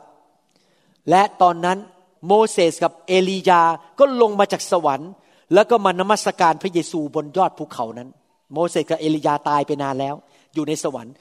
[1.11, 1.79] และตอนนั้น
[2.27, 3.62] โมเสสกับเอลียา
[3.99, 5.11] ก็ลงมาจากสวรรค์
[5.55, 8.09] แล้วก็มานมัสการพระเยซูบนยอดภูเขานั้น
[8.53, 10.14] โมเสสกับเอลียาตายไปนานแล้ว
[10.55, 11.14] อยู่ในสวรรค์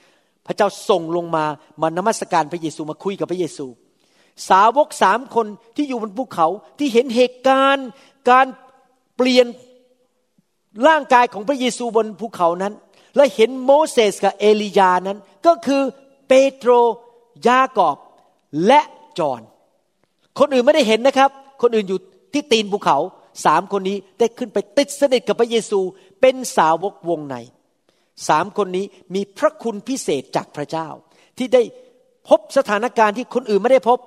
[0.46, 1.44] พระเจ้าส่งลงมา
[1.82, 3.66] มานมัสการพระเยซูมาคุยกับพระเยซู
[4.48, 6.46] สาวกสามคนที่อยู่บนภูเขา
[6.78, 7.88] ที่เห็นเหตุการณ์
[8.30, 8.46] การ
[9.16, 9.46] เปลี่ยน
[10.88, 12.74] ร่างกายของพระเยซูบนภูเขานั้น
[13.16, 15.82] และเห็นโมเสสกับเอลียานั้น ก็คือ
[16.28, 16.70] เปโตร
[17.48, 17.96] ยากอบ
[18.66, 18.80] และ
[19.18, 19.40] จอห์น
[20.38, 21.30] คนอื่นไม่ได้เห็นนะครับ
[21.62, 22.00] คนอื่นอยู่
[22.32, 22.98] ที่ตีนภูเขา
[23.44, 25.80] สามคนนี้ได้ขึ้นไปติดสนิทกับพระเยซู
[26.20, 27.36] เป็นสาวกวงใน
[28.28, 30.88] สามคนนี้มีพระคุณพิเศษจากพระเจ้า
[31.38, 31.62] ที่ได้
[32.28, 33.98] พบสถานการณ์ที่คนอื่นไม่ได้พบ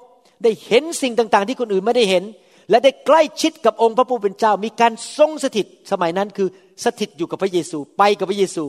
[0.43, 2.23] ได้เห็นสิ่งต่างๆ ที่คนอื่นไม่ได้เห็น
[2.69, 6.50] และได้ใกล้ชิดกับองค์พระผู้เป็นเจ้า มีการทรงสถิตสมัยนั้นคือ
[6.84, 8.63] สถิตอยู่กับพระเยซู ไปกับพระเยซู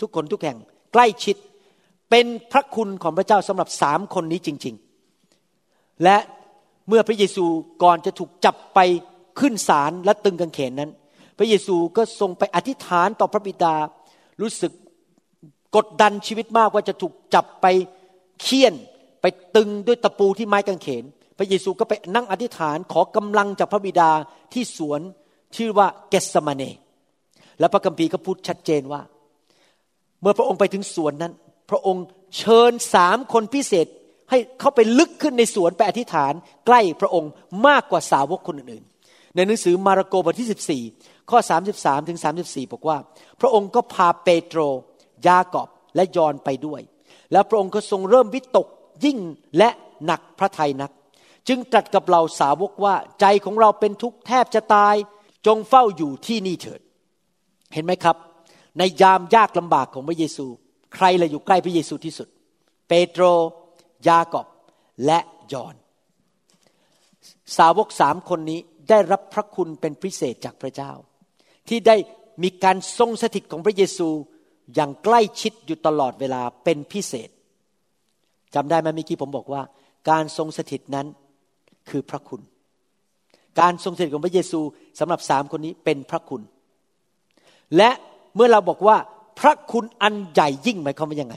[0.00, 0.58] ทุกคนทุกแห่ง
[0.92, 1.36] ใกล้ชิด
[2.10, 4.74] เป็นพระคุณของพระเจ้าสำหรับสามคนนี้จริง
[5.38, 6.16] ๆ และ
[6.88, 7.44] เมื่อพระเยซู
[7.82, 8.78] ก่อนจะถูกจับไป
[9.40, 10.90] ขึ้นศาลและตึงกางเขนนั้น
[11.38, 13.74] พระเยซูก็ทรงไปอธิษฐานต่อพระบิดา
[14.40, 14.72] รู้สึก
[15.76, 17.66] กดดันชีวิตมากว่าจะถูกจับไป
[18.40, 18.74] เคี่ยน
[19.26, 21.04] ไปตึงด้วยตะปูที่ไม้กางเขน
[21.38, 24.10] พระเยซูก็ไปนั่งอธิษฐานขอกำลังจากพระบิดา
[24.52, 25.00] ที่สวน
[25.56, 26.62] ชื่อว่าเกสมาเน
[27.58, 29.02] และพระคัมภีร์ก็พูดชัดเจนว่า
[30.20, 31.32] เมื่อพระองค์ไปถึงสวนนั้น
[31.70, 32.04] พระองค์
[32.38, 33.86] เชิญสามคนพิเศษ
[34.30, 36.32] ให้เข้าไปลึกขึ้นในสวนไปอธิษฐาน
[36.66, 37.30] ใกล้พระองค์
[37.66, 41.38] มากกว่าสาวกคนอื่นๆ ในหนังสือมาระโกบทที่ 14 ข้อ
[41.76, 42.98] 33ถึง34 บอกว่า
[43.40, 44.60] พระองค์ก็พาเปโตร
[45.26, 46.80] ยากอบและยอนไปด้วย
[47.32, 48.68] แล้วพระองค์ก็ทรงเริ่มวิตก
[49.04, 49.18] ยิ่ง
[49.58, 49.68] และ
[50.04, 50.92] หนักพระทัยนัก
[51.48, 54.94] จึงตรัสกับเราสาวกว่าใจของเราเป็นทุกข์แทบจะตาย
[55.46, 56.80] จงเฝ้าอยู่ที่นี่เถิด
[57.72, 58.16] เห็นไหมครับ
[58.78, 60.46] ในยามยากลำบากของพระเยซู
[60.94, 62.28] ใครเลยอยู่ใกล้พระเยซูที่สุด
[62.88, 63.24] เปโตร
[64.08, 64.46] ยากอบ
[65.06, 65.18] และ
[65.52, 65.74] ยอน
[67.56, 70.92] สาวกสามคนนี้ได้รับพระคุณเป็นพิเศษจากพระเจ้า
[71.68, 71.96] ที่ได้
[72.42, 74.08] มีการทรงสถิตของพระเยซู
[74.74, 77.28] อย่างใกล้ชิดอยู่ตลอดเวลาเป็นพิเศษ
[78.54, 79.62] จำได้ไหมเมื่อกี้ผมบอกว่า
[80.10, 81.06] การทรงสถิตนั้น
[81.88, 82.40] คือพระคุณ
[83.60, 84.60] การทรงสถิตของพระเยซู
[84.98, 86.42] สำหรับสามคนนี้เป็นพระคุณ
[87.76, 87.90] และ
[88.34, 88.96] เมื่อเราบอกว่า
[89.40, 91.34] พระคุณอันใหญ่ยิ่งหมายความว่ายังไง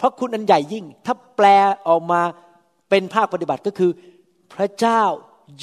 [0.00, 1.46] พระคุณอันใหญ่ยิ่ง ถ้าแปล
[1.88, 2.22] ออกมา
[2.90, 3.90] เป็นภาคปฏิบัติก็คือ
[4.54, 5.02] พระเจ้า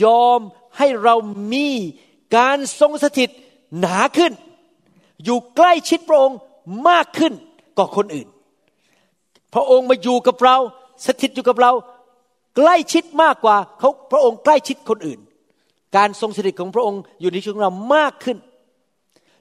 [0.04, 0.40] ยอม
[0.78, 1.16] ให้เรา
[1.54, 1.68] มี
[2.38, 3.30] การทรงสถิต
[3.80, 4.34] หนาขึ้น
[5.24, 6.38] อยู่ใกล้ชิดพระองค์
[6.90, 7.34] มากขึ้น
[7.78, 8.28] กว่าคนอื่น
[9.54, 10.58] พระองค์มาอยู่กับเรา
[11.06, 11.72] สถิตอยู่กับเรา
[12.58, 15.20] ใกล้ชิดมากกว่าเขาพระองค์ใกล้ชิดคนอื่น
[15.98, 18.38] การทรงสถิตของพระองค์อยู่ในชีวิตของเรามากขึ้น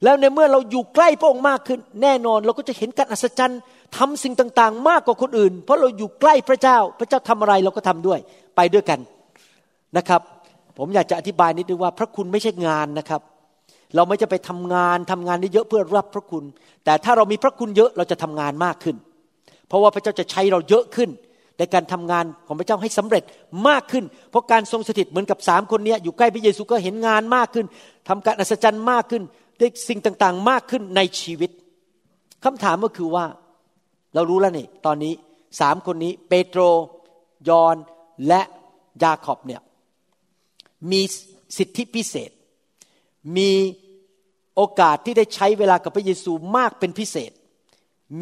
[0.05, 3.61] แล้วในเมื่อเราอยู่ใกล้พระองค์มากขึ้น แน่นอนเราก็จะเห็นการอัศจรรย์
[3.97, 8.19] ทำสิ่งต่างๆ มากกว่าคนอื่น เพราะเราอยู่ใกล้พระเจ้า พระเจ้าทำอะไรเราก็ทำด้วย
[8.57, 9.01] ไปด้วยกัน
[9.97, 10.21] นะครับ
[10.79, 13.21] ผมอยากจะอธิบายนิดนึงว่าพระคุณไม่ใช่งานนะครับ
[13.95, 16.45] เราไม่จะไปทำงานทำงานได้เยอะเพื่อรับพระคุณ
[16.85, 18.97] แต่ถ้าเรามีพระคุณเยอะเราจะทำงานมากขึ้น
[19.69, 21.11] เพราะว่าพระเจ้าจะใช้เราเยอะขึ้น
[21.61, 23.25] ในการทำงานของพระเจ้าให้สำเร็จ
[23.69, 27.67] มากขึ้น เพราะการทรงสถิตเหมือนกับสามคนนี้อยู่ใกล้พระเยซูก็เห็นงานมากขึ้น
[28.09, 29.23] ทำการอัศจรรย์มากขึ้น
[29.59, 31.51] ได้สิ่งต่างๆ มากขึ้นในชีวิต
[32.45, 33.25] คำถามก็คือว่า
[34.15, 35.13] เรารู้แล้วนี่ตอนนี้
[35.61, 36.61] สามคนนี้เปโตร
[37.49, 37.77] ยอน
[38.29, 38.43] และ
[39.03, 39.63] ยาขอบเนี่ย
[40.91, 41.03] มี
[41.59, 42.31] สิทธิพิเศษ
[43.37, 43.51] มี
[44.55, 47.33] โอกาสที่ได้ใช้เวลากับพระเยซูมากเป็นพิเศษ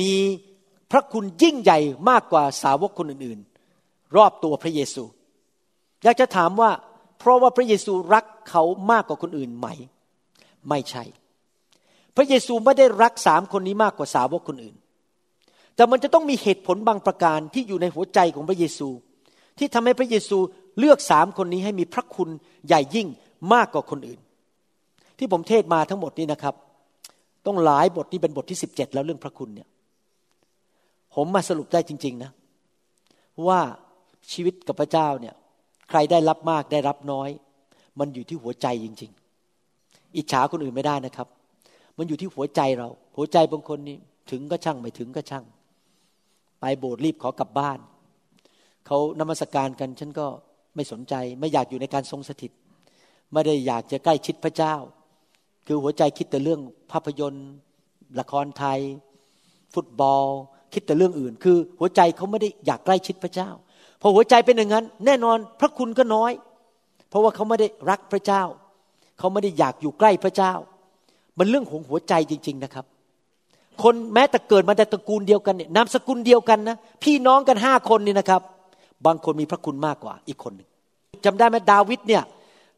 [0.00, 0.14] มี
[0.90, 1.78] พระคุณยิ่งใหญ่
[2.10, 5.04] มากกว่าสาวกคนอื่นๆ รอบตัวพระเยซู
[6.04, 6.70] อยากจะถามว่า
[7.18, 9.66] เพราะว่าพระเยซูรักเขามากกว่าคนอื่นไหม
[10.68, 11.04] ไม่ใช่
[12.16, 14.76] พระเยซูไม่ได้รักสามคนนี้มากกว่าสาวกคนอื่น
[15.74, 18.88] แต่มันจะต้องมีเหตุผลบางประการที่อยู่ในหัวใจของพระเยซู
[19.58, 20.38] ที่ทำให้พระเยซู
[20.78, 22.30] เลือกสามคนนี้ให้มีพระคุณ
[22.66, 23.08] ใหญ่ยิ่ง
[23.52, 24.20] มากกว่าคนอื่น
[25.18, 26.54] ที่ผมเทศมาทั้งหมดนี้นะครับ
[27.46, 29.68] ต้องหลายบทนี่เป็นบทที่สิบเจ็ดแล้วเรื่องพระคุณเนี่ย
[31.14, 32.30] ผมมาสรุปได้จริง ๆ นะ
[33.46, 33.60] ว่า
[34.32, 35.34] ชีวิตกับพระเจ้าเนี่ย
[35.88, 37.28] ใครได้รับมากได้รับน้อย
[37.98, 39.12] มันอยู่ที่หัวใจจริง
[39.62, 41.28] ๆ อิจฉาคนอื่นไม่ได้นะครับ
[41.98, 43.98] มันอยู่ที่หัวใจเรา หัวใจบางคนนี่
[44.30, 45.44] ถึงก็ช่างไม่ถึงก็ช่าง
[46.60, 47.78] ไปโบสถ์รีบขอกลับบ้าน
[48.86, 50.26] เขานมัสการกันฉันก็
[50.74, 52.52] ไม่สนใจ ไม่อยากอยู่ในการทรงสถิต
[53.32, 54.74] ไม่ได้อยากจะใกล้ชิดพระเจ้า
[55.66, 57.48] คือหัวใจคิดแต่เรื่องภาพยนตร์
[58.18, 58.80] ละครไทย
[59.74, 60.26] ฟุตบอล
[60.72, 63.50] คิดแต่เรื่องอื่น คือหัวใจเขาไม่ได้อยากใกล้ชิดพระเจ้า
[64.00, 66.32] พอหัวใจเป็นอย่างนั้น แน่นอนพระคุณก็น้อย
[67.08, 68.42] เพราะว่าเขาไม่ได้รักพระเจ้า
[69.18, 70.52] เขาไม่ได้อยากอยู่ใกล้พระเจ้า
[71.38, 72.84] มันเรื่องของหัวใจจริง ๆนะครับ
[73.82, 78.42] คนแม้แต่เกิดมาในตระกูลเดียวกันเนี่ยนามสกุลเดียวกันนะพี่น้องกันห้าคนนี่นะครับ
[79.06, 80.68] บางคนมีพระคุณมากกว่าอีกคนหนึ่ง
[81.24, 82.22] จำได้ไหมดาวิดเนี่ย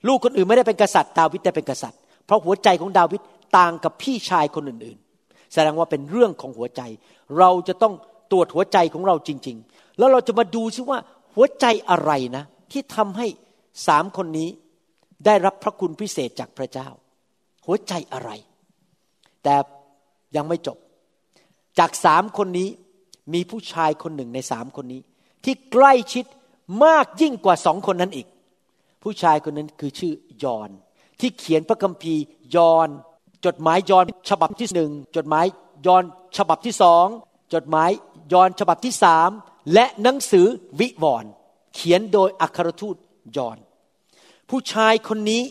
[0.06, 3.20] ลูกคนอื่นไม่ได้เป็นกษัตริย์ ดาวิดได้เป็นกษัตริย์ เพราะหัวใจของดาวิด
[3.58, 5.09] ต่างกับพี่ชายคนอื่นๆ
[5.52, 6.82] แสดงว่าเป็นเรื่องของหัวใจ
[7.38, 7.94] เราจะต้อง
[8.30, 10.98] ตรวจหัวใจของเราจริง ๆ แล้วเราจะมาดูซิว่า
[11.34, 13.26] หัวใจอะไรนะ ที่ทำให้
[13.86, 14.48] สามคนนี้
[15.26, 16.88] ได้รับพระคุณพิเศษจากพระเจ้า
[17.66, 18.30] หัวใจอะไร
[19.42, 19.54] แต่
[20.36, 20.78] ยังไม่จบ
[21.78, 22.68] จากสามคนนี้
[23.34, 25.00] มีผู้ชายคนหนึ่งในสามคนนี้
[25.44, 26.24] ที่ใกล้ชิด
[26.84, 28.26] มากยิ่งกว่าสองคนนั้นอีก
[29.02, 30.12] ผู้ชายคนนั้นคือชื่อ
[30.44, 30.70] ยอน
[31.20, 32.22] ที่เขียนพระคัมภีร์
[32.56, 32.88] ยอน
[33.46, 35.46] จดหมายยอนฉบับที่หนึ่งจดหมาย
[35.86, 36.04] ยอน
[36.36, 37.06] ฉบับที่สอง
[37.54, 37.90] จดหมาย
[38.32, 39.30] ยอนฉบับที่สาม
[39.72, 40.46] และหนังสือ
[40.80, 41.30] วิวรณ์
[41.74, 42.96] เขียนโดยอัครทูต
[43.36, 43.58] ยอน
[44.48, 45.42] ผู้ชายคนนี้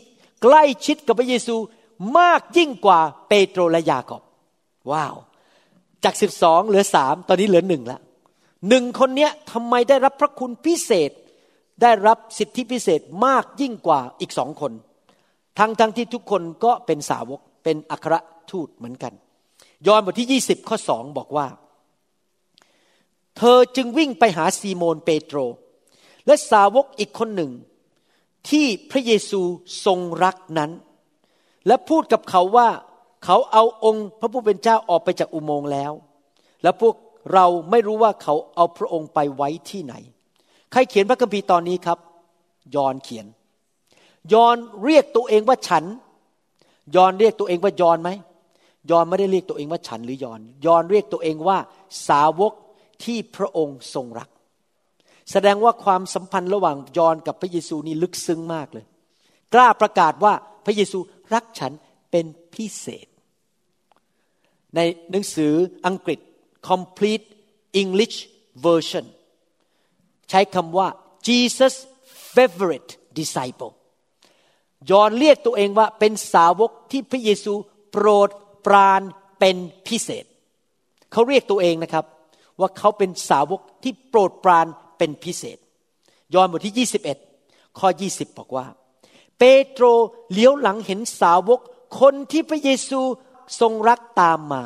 [0.41, 1.55] ใกล้ชิดกับพระเยซู
[2.17, 4.21] มากยิ่งกว่าเปโตรและยาโคบ
[4.91, 5.15] ว้าว
[6.03, 8.01] จากสิบสองเหลือสามตอนนี้เหลือหนึ่งแล้ว
[8.69, 11.11] หนึ่งคนเนี้ยทำไมได้รับพระคุณพิเศษ
[11.81, 14.71] ได้รับสิทธิพิเศษมากยิ่งกว่าอีกสองคน
[15.59, 18.15] ทั้งทั้งที่ทุกคนก็เป็นสาวก เป็นอัคร
[18.51, 19.13] ทูตเหมือนกัน
[19.87, 21.47] ยอห์นบทที่ 20 ข้อสองบอกว่า
[23.37, 25.37] เธอจึงวิ่งไปหาซีโมนเปโตร
[26.25, 27.51] และสาวกอีกคนหนึ่ง
[28.49, 29.41] ที่พระเยซู
[29.85, 30.71] ทรงรักนั้น
[31.67, 32.69] และพูดกับเขาว่า
[33.25, 35.91] เขาเอาองค์พระผู้เป็นเจ้าออกไปจากอุโมงค์แล้ว
[36.63, 36.95] และพวก
[37.33, 39.93] เราไม่รู้ว่าเขาเอาพระองค์ไปไว้ที่ไหน
[40.71, 41.97] ใครเขียนพระคัมภีร์ตอนนี้ครับ
[42.75, 43.25] ยอนเขียน
[44.33, 45.83] ยอนเรียกตัวเองว่าฉัน
[46.95, 48.09] ยอนเรียกตัวเองว่ายอนไหม
[48.91, 51.57] ยอนไม่ได้เรียกตัวเองว่าฉันหรือยอน ยอนเรียกตัวเองว่า
[52.07, 52.53] สาวก
[53.03, 54.29] ที่พระองค์ทรงรัก
[55.31, 58.85] แสดงว่าความสัมพันธ์ระหว่างยอนกับพระเยซูนี่ลึกซึ้งมากเลย
[59.53, 60.33] กล้าประกาศว่า
[60.65, 60.99] พระเยซู
[61.33, 61.71] รักฉัน
[62.11, 63.07] เป็นพิเศษ
[64.75, 64.79] ใน
[65.11, 65.53] หนังสือ
[65.85, 66.19] อังกฤษ
[66.69, 67.25] complete
[67.81, 68.17] English
[68.65, 69.05] version
[70.29, 70.87] ใช้คำว่า
[71.27, 71.73] Jesus
[72.33, 73.71] favorite disciple
[74.91, 77.53] ยอนเรียกตัวเองว่าเป็นสาวกที่พระเยซู
[77.91, 78.29] โปรด
[78.65, 79.01] ปราน
[79.39, 79.55] เป็น
[79.87, 80.25] พิเศษ
[81.11, 82.05] เขาเรียกตัวเองนะครับ
[82.59, 84.65] ว่าเขาเป็นสาวกที่โปรดปราน
[84.97, 85.57] เป็นพิเศษ
[86.33, 86.87] ยอห์นบทที่
[87.35, 88.65] 21 ข้อ 20 บอกว่า
[89.39, 89.85] เปโตร
[90.33, 91.59] เลี้ยวหลังเห็นสาวก
[91.99, 93.01] คนที่พระเยซู
[93.59, 94.63] ทรงรักตามมา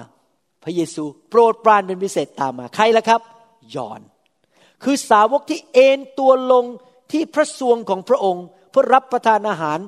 [0.64, 3.22] พระเยซูโปรดปรานเป็นพิเศษตามมา ใครล่ะครับ
[3.76, 4.02] ยอห์น
[4.84, 6.66] คือสาวกที่เอนตัวลง
[7.12, 9.80] ที่พระทรวงของพระองค์เพื่อรับประทานอาหาร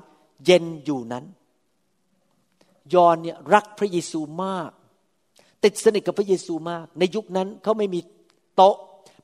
[0.46, 1.26] เย็นอยู่นั้น
[2.94, 4.72] ยอนเนี่ยรักพระเยซูมาก
[5.64, 8.00] ติดสนิทกับพระเยซูมาก ในยุคนั้นเขาไม่มี
[8.56, 8.76] โต๊ะ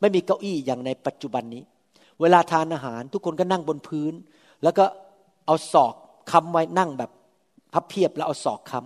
[0.01, 1.63] ไม่มีเก้าอี้อย่างในปัจจุบันนี้
[2.21, 4.13] เวลาทานอาหารทุกคนก็นั่งบนพื้น
[4.63, 4.85] แล้วก็
[5.45, 5.93] เอาศอก
[6.31, 7.11] ค้ำไว้นั่งแบบ
[7.73, 8.79] พับเพียบแล้วเอาศอกค้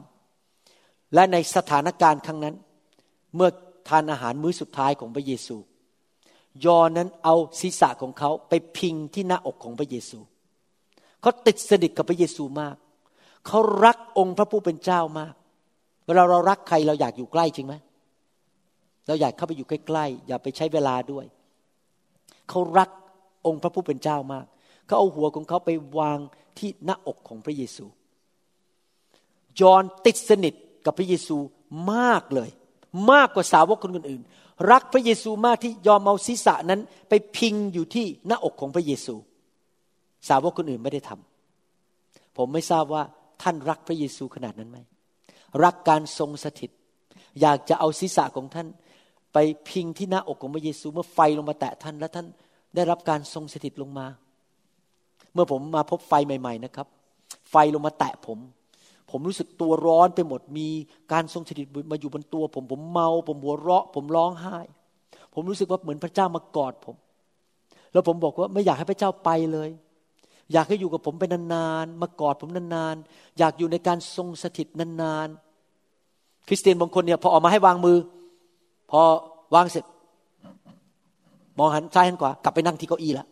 [0.54, 2.56] ำและในสถานการณ์ครั้งนั้น
[3.36, 3.50] เมื่อ
[3.90, 5.58] ทานอาหารมื้อสุดท้ายของพระเยซู
[6.66, 12.76] ยอนนั้นเอาศีรษะของเขาไปพิงที่หน้าอกของพระเยซูเขาติดสนิทกับพระเยซูมาก
[13.48, 15.34] เขารักองค์พระผู้เป็นเจ้ามาก
[16.06, 17.76] เวลาเรารักใครเราอยากอยู่ใกล้จริงไหม
[19.08, 21.26] เราอยากเข้าไปอยู่ใกล้ๆอย่าไปใช้เวลาด้วย
[22.50, 22.90] เขารัก
[23.46, 24.46] องค์พระผู้เป็นเจ้ามาก
[24.86, 26.20] เขาเอาหัวของเขาไปวาง
[26.58, 27.86] ที่หน้าอกของพระเยซู
[29.62, 30.54] ยอนติดสนิท
[30.86, 31.38] กับพระเยซู
[31.94, 32.50] มากเลย
[33.12, 39.16] มากกว่าสาวกคนอื่นๆรักพระเยซูมากที่ยอมเอาศีรษะนั้นไปพิงอยู่ที่หน้าอกของพระเยซู
[40.28, 43.04] สาวกคนอื่นไม่ได้ทำผมไม่ทราบว่า
[43.42, 44.78] ท่านรักพระเยซูขนาดนั้นไหม
[45.64, 46.72] รักการทรงสถิต
[47.42, 48.68] อยากจะเอาศีรษะของท่าน
[49.34, 49.38] ไป
[49.70, 52.28] พิงที่หน้าอกของพระเยซูเมื่อไฟลงมาแตะท่าน และท่าน
[52.76, 54.08] ได้รับการทรงสถิตลงมา
[55.34, 56.88] เมื่อผมมาพบไฟใหม่ ๆนะครับ
[57.52, 58.40] ไฟลงมาแตะผม
[59.12, 60.68] ผมรู้สึกตัวร้อนไปหมดมี
[61.12, 64.58] การทรงสถิตมาอยู่บนตัว ผมผมเมา ผมหัวเราะ ผมร้องไห้
[65.34, 66.96] ผมรู้สึกว่าเหมือนพระเจ้ามากอดผม
[67.92, 69.70] แล้วผมบอกว่าไม่อยากให้พระเจ้าไปเลย
[70.54, 77.98] อยากให้อยู่กับผมไปนานๆ มากอดผมนานๆ อยากอยู่ในการทรงสถิตนานๆ คริสเตียนบางคนเนี่ยพอออกมาให้วางมือ
[78.92, 79.02] พอ
[79.56, 79.86] วางเสร็จ
[81.60, 83.26] มองหันซ้ายหันขวากลับไปนั่งที่เก้าอี้ละ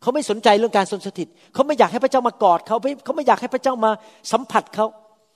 [0.00, 3.90] เขาไม่สนใจเรื่องการทรงสถิต เขาไม่อยากให้พระเจ้ามากอดเขาไม่เขาไม่อยากให้พระเจ้ามา
[4.32, 4.86] สัมผัสเขา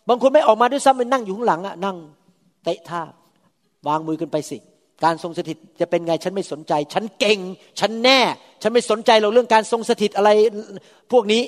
[0.09, 1.97] บางคนไม่ออกมาด้วยซ้ำไปนั่งอยู่ข้างหลังอะนั่ง
[2.64, 3.03] เตะท่า
[3.89, 4.59] วางมือกันไปสิ
[5.05, 7.38] การทรงสถิตจะเป็นไงฉันไม่สนใจ ฉันเก่ง
[7.80, 8.20] ฉันแน่
[8.62, 10.30] ฉันไม่สนใจเราเรื่องการทรงสถิตอะไร
[11.12, 11.42] พวกนี้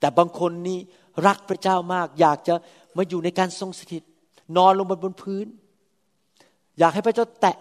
[0.00, 0.78] แต่บางคนนี่
[1.26, 2.54] รักพระเจ้ามาก อยากจะ
[2.96, 4.02] มาอยู่ในการทรงสถิต
[4.56, 5.46] นอนลงบนบนพื้น
[6.78, 7.56] อยากให้พระเจ้าแตะ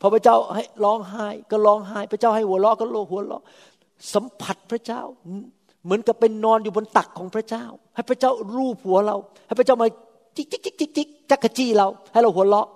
[0.00, 3.42] พอพระเจ้าให้ร้องไห้ ก็ร้องไห้ พระเจ้าให้หัวเราะก็โลหัวเราะ
[4.14, 5.02] สัมผัสพระเจ้า
[5.84, 7.64] เหมือนกับเป็นนอนอยู่บนตักของพระเจ้า
[7.94, 9.16] ให้พระเจ้ารูปหัวเรา
[9.46, 9.88] ให้พระเจ้ามา
[10.36, 12.68] จิกจิกจิกจิกจิกจักกะจี้เรา ให้เราหัวเราะ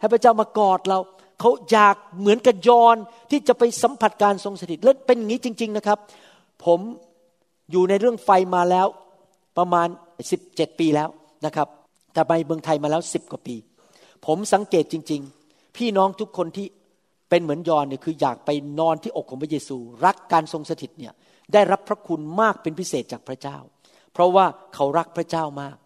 [0.00, 0.98] ให้พระเจ้ามากอดเรา
[1.40, 2.96] เขาอยากเหมือนกับยอน
[3.30, 5.98] ที่จะไปสัมผัสการทรงสถิตและเป็นอย่างนี้จริง ๆนะครับ
[6.64, 6.80] ผม
[7.70, 8.86] อยู่ในเรื่องไฟมาแล้ว
[9.58, 9.88] ประมาณ
[10.32, 11.08] 17 ปีแล้ว
[11.46, 11.68] นะครับ
[12.12, 13.56] แต่ไปเมืองไทยมาแล้ว10กว่าปี
[14.26, 16.66] ผมสังเกตจริง ๆ พี่น้องทุกคนที่
[17.30, 21.12] เป็นเหมือนยอนเนี่ยคืออยากไปนอนที่อกของพระเยซู รักการทรงสถิตเนี่ย
[21.52, 23.56] ได้รับพระคุณมากเป็นพิเศษจากพระเจ้า
[24.12, 25.76] เพราะว่าเขารักพระเจ้ามาก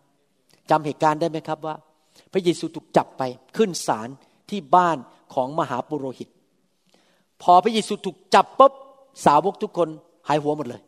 [0.71, 1.77] จำเหตุการณ์ได้ไหมครับว่า
[2.33, 3.23] พระเยซูถูกจับไป
[3.57, 4.09] ขึ้นศาล
[4.51, 4.97] ที่บ้าน
[5.35, 6.29] ของมหาปุโรหิต
[7.43, 8.73] พอพระเยซูถูกจับปุ๊บ
[9.25, 9.89] สาวกทุกคน
[10.29, 10.83] หายหัวหมดเลย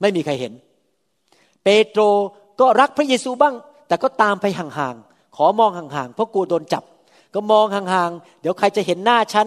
[0.00, 0.52] ไม่มีใครเห็น
[1.64, 2.02] เปโตร
[2.60, 3.54] ก็รักพระเยซูบ้าง
[3.88, 6.84] แต่ก็ตามไปห่างๆขอมองห่างๆเพราะกลัวโดนจับ
[7.34, 9.46] ก็มองห่างๆเดี๋ยวใครจะเห็นหน้าฉัน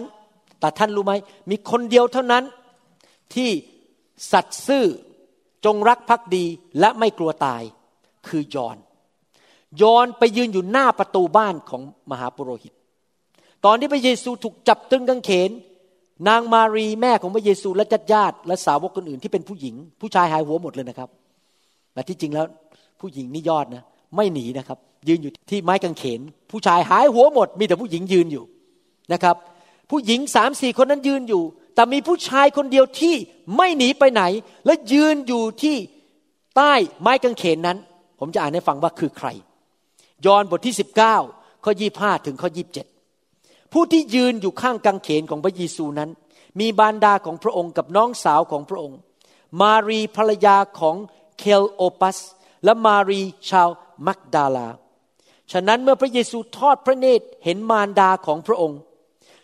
[0.60, 1.12] แต่ท่านรู้ไหม
[1.50, 2.44] มีคนเดียวเท่านั้น
[3.34, 3.50] ที่
[4.32, 4.84] สัตย์ซื่อ
[5.64, 6.44] จงรักภักดี
[6.80, 7.62] และไม่กลัวตาย
[8.28, 8.76] คือยอน
[9.82, 12.72] ยอนไปยืนอยู่หน้าประตูบ้านของมหาปุโรหิต
[13.64, 15.50] ตอนที่พระเยซูถูกจับตึงกางเขน
[16.28, 21.08] นางมารีแม่ของพระเยซูและญาติญาติและสาวกคนอื่นที่เป็นผู้หญิง ผู้ชายหายหัวหมดเลยนะครับ
[21.92, 22.46] แต่ที่จริงแล้ว
[23.00, 23.84] ผู้หญิงนี่ยอดนะ
[24.16, 28.44] ไม่หนีนะครับ ยืนอยู่ที่ไม้กางเขน ผู้ชายหายหัวหมด มีแต่ผู้หญิงยืนอยู่
[29.12, 29.36] นะครับ
[29.90, 31.42] ผู้หญิงสามสี่คนนั้นยืนอยู่
[31.74, 33.14] แต่มีผู้ชายคนเดียวที่
[33.56, 34.22] ไม่หนีไปไหน
[34.66, 35.76] และยืนอยู่ที่
[36.56, 37.78] ใต้ไม้กางเขนนั้น
[38.18, 39.28] ผมจะอ่านให้ฟังว่าคือใคร
[40.26, 40.76] ยอห์นบทที่
[41.18, 42.50] 19 ข้อ 25 ถึงข้อ
[43.12, 46.10] 27 ผู้ที่ยืนอยู่ข้างกางเขนของพระเยซูนั้น
[46.60, 48.98] มีบารดาของพระองค์กับน้องสาวของพระองค์
[49.60, 50.96] มารีภรรยาของ
[51.38, 52.18] เคลโอปัส
[52.64, 53.68] และมารีชาว
[54.06, 54.68] มักดาลา
[55.52, 58.80] ฉะนั้นเมื่อพระเยซูทอดพระเนตรเห็นมารดาของพระองค์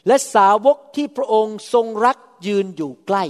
[0.06, 3.24] และสาวกที่พระองค์ทรงรักยืนอยู่ใกล้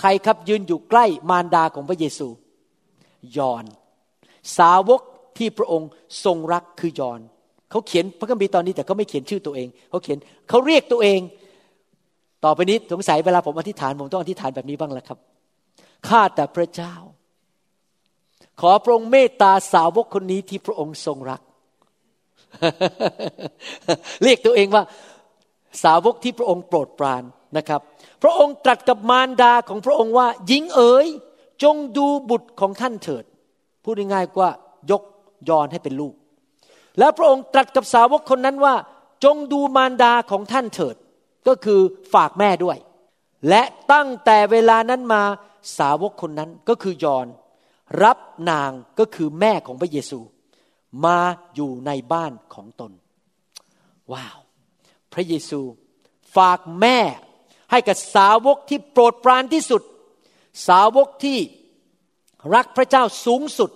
[0.00, 2.28] ใครครับยืนอยู่ใกล้มารดาของพระเยซู
[3.36, 3.64] ยอน
[4.56, 5.02] สาวก
[5.38, 5.88] ที่พระองค์
[6.24, 7.20] ทรงรักคือยอน
[7.70, 10.18] เขาเขียนพระคัมภีร์ตอนนี้แต่เขาไม่เขียนชื่อตัวเองเขาเขียน
[10.48, 11.20] เขาเรียกตัวเอง
[12.44, 15.18] ต่อไปนี้สงสัยเวลาผมอธิษฐานผมต้องอธิษฐานแบบนี้บ้างแล้วครับ
[16.08, 16.94] ข้าแต่พระเจ้า
[18.60, 21.40] ขอพระองค์เมตตาสาวกคนนี้ที่พระองค์ทรงรัก
[24.22, 24.82] เรียกตัวเองว่า
[25.84, 27.22] สาวกที่พระองค์โปรดปราน
[27.56, 27.80] นะครับ
[28.22, 31.06] พระองค์ตรัสกับมารดาของพระองค์ว่าหญิงเอ๋ย
[31.62, 33.24] จงดูบุตรของท่านเถิด
[33.82, 34.50] พูดง่ายๆว่า
[34.90, 35.02] ยก
[35.48, 36.14] ยอนให้เป็นลูก
[36.98, 38.74] แล้วพระองค์ตรัสกับสาวกคนนั้นว่า
[39.24, 40.96] จงดูมารดาของท่านเถิด
[41.48, 41.80] ก็คือ
[42.12, 42.78] ฝากแม่ด้วย
[43.48, 43.62] และ
[43.92, 45.22] ตั้งแต่เวลานั้นมา
[45.78, 47.26] สาวกคนนั้นก็คือยอน
[48.04, 48.18] รับ
[48.50, 50.20] นางก็คือแม่ของพระเยซู
[51.04, 51.18] มา
[51.54, 52.92] อยู่ในบ้านของตน
[54.12, 54.38] ว้าว
[55.12, 55.60] พระเยซู
[56.36, 56.98] ฝากแม่
[57.70, 59.82] ให้กับสาวกที่โปรดปรานที่สุด
[60.68, 61.38] สาวกที่
[62.54, 63.70] รักพระเจ้าสูงสุด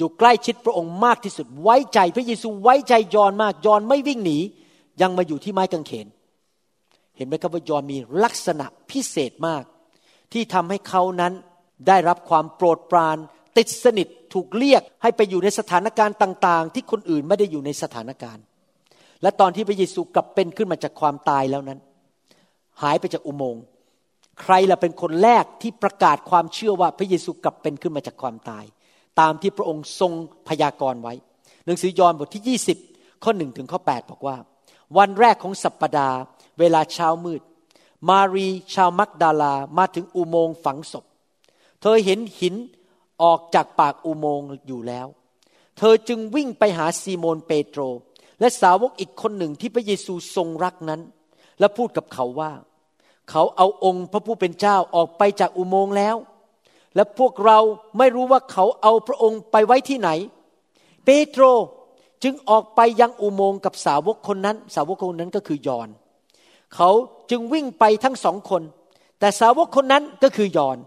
[0.00, 4.38] อยู่ใกล้ชิดพระองค์มากที่สุด ไว้ใจพระเยซูไว้ใจยอนมากยอนไม่วิ่งหนี
[5.00, 6.06] ยังมาอยู่ที่ไม้กางเขน
[7.16, 9.64] เห็นไหมครับว่ายอนมีลักษณะพิเศษมาก
[10.32, 11.32] ที่ทำให้เขานั้น
[11.88, 13.16] ได้รับความโปรดปราน
[13.56, 18.44] ติดสนิทถูกเรียกให้ไปอยู่ในสถานการณ์ต่าง ๆ ที่คนอื่นไม่ได้อยู่ในสถานการณ์
[19.22, 21.78] และตอนที่พระเยซูกลับเป็นขึ้นมาจากความตายแล้วนั้น
[22.82, 23.62] หายไปจากอุโมงค์
[24.40, 28.64] ใครล่ะเป็นคนแรกที่ประกาศความเชื่อว่าพระเยซูกลับเป็นขึ้นมาจากความตาย
[29.20, 30.12] ตามที่พระองค์ทรง
[30.48, 31.14] พยากรณ์ไว้
[31.64, 34.36] หนังสือยอห์นบทที่ 20 ข้อ1ถึงข้อ 8 บอกว่า
[34.98, 36.18] วันแรกของสัปปดาห์
[36.58, 37.42] เวลาเช้ามืด
[38.08, 41.04] มารีชาวมักดาลามาถึงอุโมงค์ฝังศพ
[41.80, 42.54] เธอเห็นหิน
[43.22, 45.06] ออกจากปากอุโมงค์อยู่แล้ว
[45.78, 47.80] เธอจึงวิ่งไปหาซีโมนเปโตร
[48.40, 51.00] และสาวกอีกคนหนึ่งที่พระเยซูทรงรักนั้น
[51.58, 52.52] และพูดกับเขาว่า
[53.30, 56.16] เขาเอาองค์พระผู้เป็นเจ้าออกไปจากอุโมงค์แล้ว
[56.94, 57.58] และพวกเรา
[57.98, 60.10] ไม่รู้ว่าเขาเอาพระองค์ไปไว้ที่ไหน
[61.04, 61.42] เปโตร
[62.22, 65.88] จึงออกไปยังอุโมงค์กับสาวกคนนั้น สาวกคนนั้นก็คือยอน
[66.74, 66.90] เขา
[67.30, 68.62] จึงวิ่งไปทั้งสองคน
[69.18, 70.78] แต่สาวกคนนั้นก็คือยอน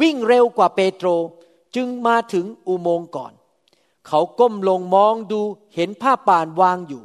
[0.00, 1.08] วิ่งเร็วกว่าเปโตร
[1.76, 3.32] จึงมาถึงอุโมงค์ก่อน
[4.08, 5.40] เขาก้มลงมองดู
[5.74, 7.02] เห็นผ้าป่านวางอยู่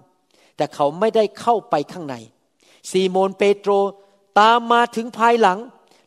[0.55, 2.15] แต่เขาไม่ได้เข้าไปข้างใน
[2.89, 3.71] ซีโมนเปโตร
[4.39, 5.59] ตามมาถึงภายหลัง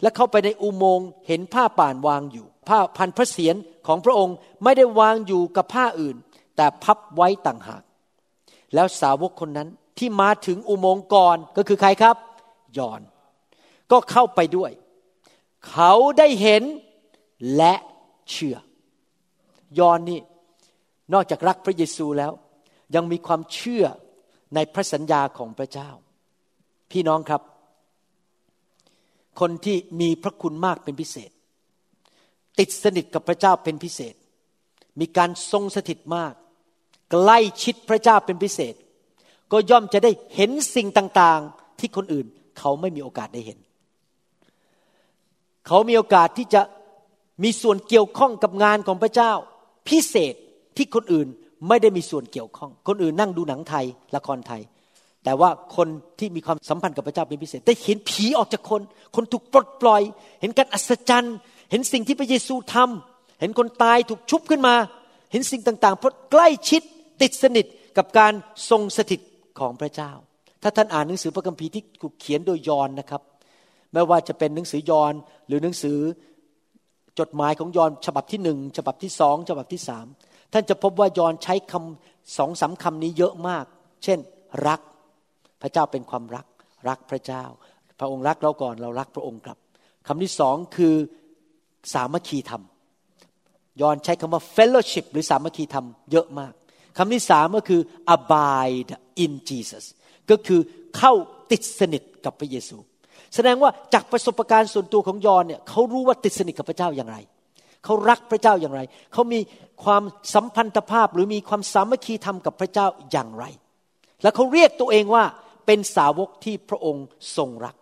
[0.02, 6.16] และเข้าไปในอุโมงค์เห็นผ้าป่านวางอยู่ ผ้าพันพระเศียรของพระองค์ไม่ได้วางอยู่กับผ้าอื่น
[6.56, 7.82] แต่พับไว้ต่างหาก
[8.74, 12.16] แล้วสาวกคนนั้นที่มาถึงอุโมงค์ก่อนก็คือใครครับ
[12.78, 13.00] ยอน
[13.90, 14.70] ก็เข้าไปด้วย
[15.70, 16.62] เขาได้เห็น
[17.56, 17.74] และ
[18.30, 18.56] เชื่อ
[19.78, 20.20] ยอนนี่
[21.12, 22.32] นอกจากรักพระเยซูแล้ว
[22.94, 23.84] ยังมีความเชื่อ
[24.54, 25.90] ในพระสัญญาของพระเจ้า
[26.90, 27.42] พี่น้องครับ
[29.40, 31.30] คนที่มีพระคุณมากเป็นพิเศษ
[32.58, 34.14] ติดสนิทกับพระเจ้าเป็นพิเศษ
[35.00, 36.34] มีการทรงสถิตมาก
[37.10, 38.74] ใกล้ชิดพระเจ้าเป็นพิเศษ
[39.52, 42.26] ก็ย่อมจะได้เห็นสิ่งต่างๆ ที่คนอื่น
[42.58, 43.58] เขาไม่มีโอกาสได้เห็น
[45.66, 46.62] เขามีโอกาสที่จะ
[47.42, 49.32] มีส่วนเกี่ยวข้องกับงานของพระเจ้า
[49.88, 50.34] พิเศษ
[50.76, 51.28] ที่คนอื่น
[51.68, 53.84] ไม่ได้มีส่วนเกี่ยวข้อง คนอื่นนั่งดูหนังไทย
[54.16, 54.62] ละครไทย
[55.24, 58.80] แต่ว่าคนที่มีความสัมพันธ์กับพระเจ้าเป็นพิเศษ ได้เห็นผีออกจากคน
[59.16, 60.02] คนถูกปลดปล่อย
[60.40, 61.36] เห็นการอัศจรรย์
[61.70, 64.74] เห็นสิ่งที่พระเยซูทำเห็นคนตายถูกชุบขึ้นมา
[65.32, 66.82] เห็นสิ่งต่างๆเพราะใกล้ชิด
[67.22, 67.66] ติดสนิท
[67.96, 68.32] กับการ
[68.70, 69.20] ทรงสถิต
[69.58, 70.10] ของพระเจ้า
[70.62, 73.22] ถ้าท่านอ่านหนังสือพระคัมภีร์ที่ถูกเขียนโดยยอนนะครับ
[73.92, 75.12] ไม่ว่าจะเป็นหนังสือยอน
[75.46, 75.98] หรือหนังสือ
[77.18, 80.06] จดหมายของยอนฉบับที่หนึ่งฉบับที่สองฉบับที่สาม
[80.52, 83.64] ท่านจะพบว่ายอนใช้คำสองสามคำนี้เยอะมาก
[84.04, 84.18] เช่น
[84.66, 84.80] รัก
[85.62, 86.46] พระเจ้าเป็นความรัก
[86.88, 87.44] รักพระเจ้า
[88.00, 89.58] พระองค์รักเราก่อนเรารักพระองค์กลับ
[90.06, 90.94] คำที่สองคือ
[91.94, 92.62] สามัคคีธรรม
[93.80, 96.52] ยอนใช้คำว่า fellowship หรือสามัคคีธรรมเยอะมาก
[96.96, 97.80] คำที่สามก็คือ
[98.14, 98.92] abide
[99.24, 99.84] in Jesus
[100.30, 100.60] ก็คือ
[100.96, 101.12] เข้า
[101.50, 102.76] ติดสนิทกับพระเยซู
[103.34, 107.18] แสดงว่าจากประสบการณ์ส่วนตัวของยอนเนี่ยเขารู้ว่าติดสนิทกับพระเจ้าอย่างไร
[107.84, 108.80] เขารักพระเจ้าอย่างไร
[109.12, 109.40] เขามี
[109.84, 110.02] ความ
[110.34, 113.44] สัมพันธภาพหรือมีความสามัคคีธรรมกับพระเจ้าอย่างไร
[114.22, 115.24] และเขาเรียกตัวเองว่า
[115.72, 117.06] เป็นสาวกที่พระองค์
[117.36, 117.76] ทรงรัก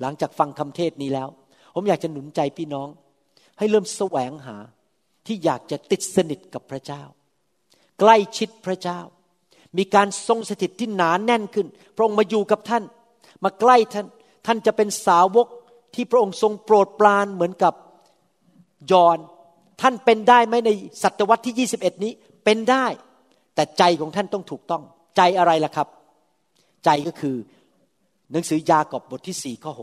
[0.00, 1.28] หลังจากฟังคำเทศนี้แล้ว
[1.74, 2.88] ผมอยากจะหนุนใจพี่น้อง
[3.58, 4.56] ให้เริ่มแสวงหา
[5.26, 7.02] ที่อยากจะติดสนิทกับพระเจ้า
[8.00, 9.00] ใกล้ชิดพระเจ้า
[9.78, 11.66] มีการทรงสถิตที่หนานแน่นขึ้น
[11.96, 12.84] พระองค์มาอยู่กับท่าน
[13.44, 14.06] มาใกล้ท่าน
[14.46, 15.46] ท่านจะเป็นสาวก
[15.94, 17.74] ที่พระองค์ทรงโปรดปรานเหมือนกับ
[18.92, 19.18] ยอน
[19.80, 20.70] ท่านเป็นได้ไหมใน
[21.02, 22.12] ศตวรรษที่ 21 นี้
[22.44, 22.86] เป็นได้
[23.54, 24.82] แต่ใจของท่านต้องถูกต้อง
[25.16, 25.88] ใจอะไรล่ะครับ
[26.84, 27.36] ใจก็คือ
[28.32, 29.80] หนังสือยากอบบทที่สี่ข้อห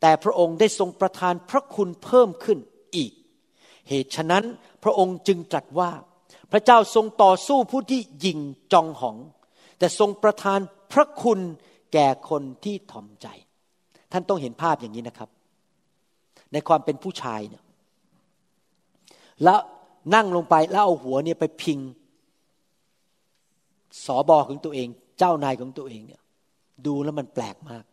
[0.00, 2.58] แต่พระองค์ได้ทรงประทานพระคุณเพิ่มขึ้น
[2.96, 3.12] อีก
[3.88, 4.44] เหตุฉะนั้น
[4.82, 5.90] พระองค์จึงตรัสว่า
[6.52, 8.38] พระเจ้าทรงต่อสู้ผู้ที่ยิง
[8.72, 9.16] จองหอง
[9.78, 10.60] แต่ทรงประทาน
[10.92, 11.40] พระคุณ
[11.92, 13.26] แก่คนที่ถ่อมใจ
[14.12, 15.30] ท่านต้องเห็นภาพอย่างนี้นะครับ
[16.52, 17.62] ในความเป็นผู้ชายเนี่ย
[19.44, 19.60] แล้ว
[20.14, 21.78] นั่งลงไปแล้วเอาหัวเนี่ยไปพิง
[24.04, 24.88] สอบอของตัวเอง
[25.18, 26.20] เจ้านายของตัวเองเนี่ย
[26.86, 27.84] ดูแล้วมันแปลกมาก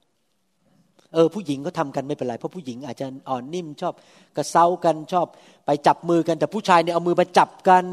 [1.13, 3.93] เออ ผู้หญิงก็ทำกันไม่เป็นไร เพราะผู้หญิงอาจจะอ่อนนิ่มชอบ
[4.37, 5.27] กระเซ้ากันชอบ
[5.65, 7.85] ไปจับมือกันแต่ผู้ชายเนี่ยเอามือมาจับกัน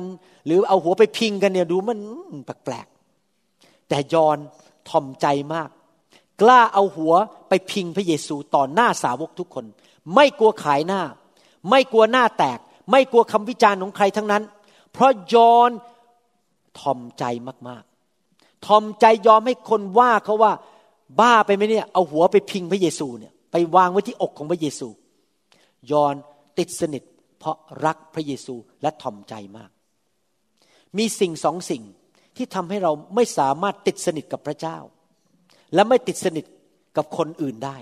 [0.46, 1.98] หรือเอาหัวไปพิงกันเนี่ยดูมัน
[2.44, 4.38] แปลกๆแต่ยอน
[4.88, 5.70] ทอมใจมาก
[6.40, 7.14] กล้าเอาหัว
[7.48, 9.64] ไปพิงพระเยซูต่อหน้าสาวกทุกคน
[10.14, 11.02] ไม่กลัวขายหน้า
[11.70, 12.58] ไม่กลัวหน้าแตก
[12.90, 14.42] ไม่กลัวคำวิจารณ์ของใครทั้งนั้น
[14.92, 15.70] เพราะยอน
[16.78, 17.24] ทอมใจ
[17.68, 17.84] มาก
[18.66, 20.52] ทอมใจยอมให้คนว่าเขาว่า
[21.20, 24.88] บ้าไปไหมเนี่ย เอาหัวไปพิงพระเยซูเนี่ย ไปวางไว้ที่อกของพระเยซู
[25.90, 26.14] ยอน
[26.58, 27.02] ติดสนิท
[27.38, 29.70] เพราะรักพระเยซูและทอมใจมาก
[30.98, 31.82] มีสิ่งสองสิ่ง
[32.36, 34.76] ที่ทำให้เราไม่สามารถติดสนิทกับพระเจ้า
[35.74, 36.44] และไม่ติดสนิท
[36.96, 37.76] กับคนอื่นได้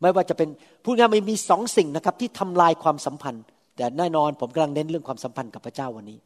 [0.00, 0.48] ไม่ว่าจะเป็น
[0.84, 3.44] พูดง่ายๆมันมีสองสิ่งนะครับ ที่ทำลายความสัมพันธ์
[3.76, 6.18] แต่แน่นอนผมกำลังเน้นเรื่องความสัมพันธ์กับพระเจ้าวันนี้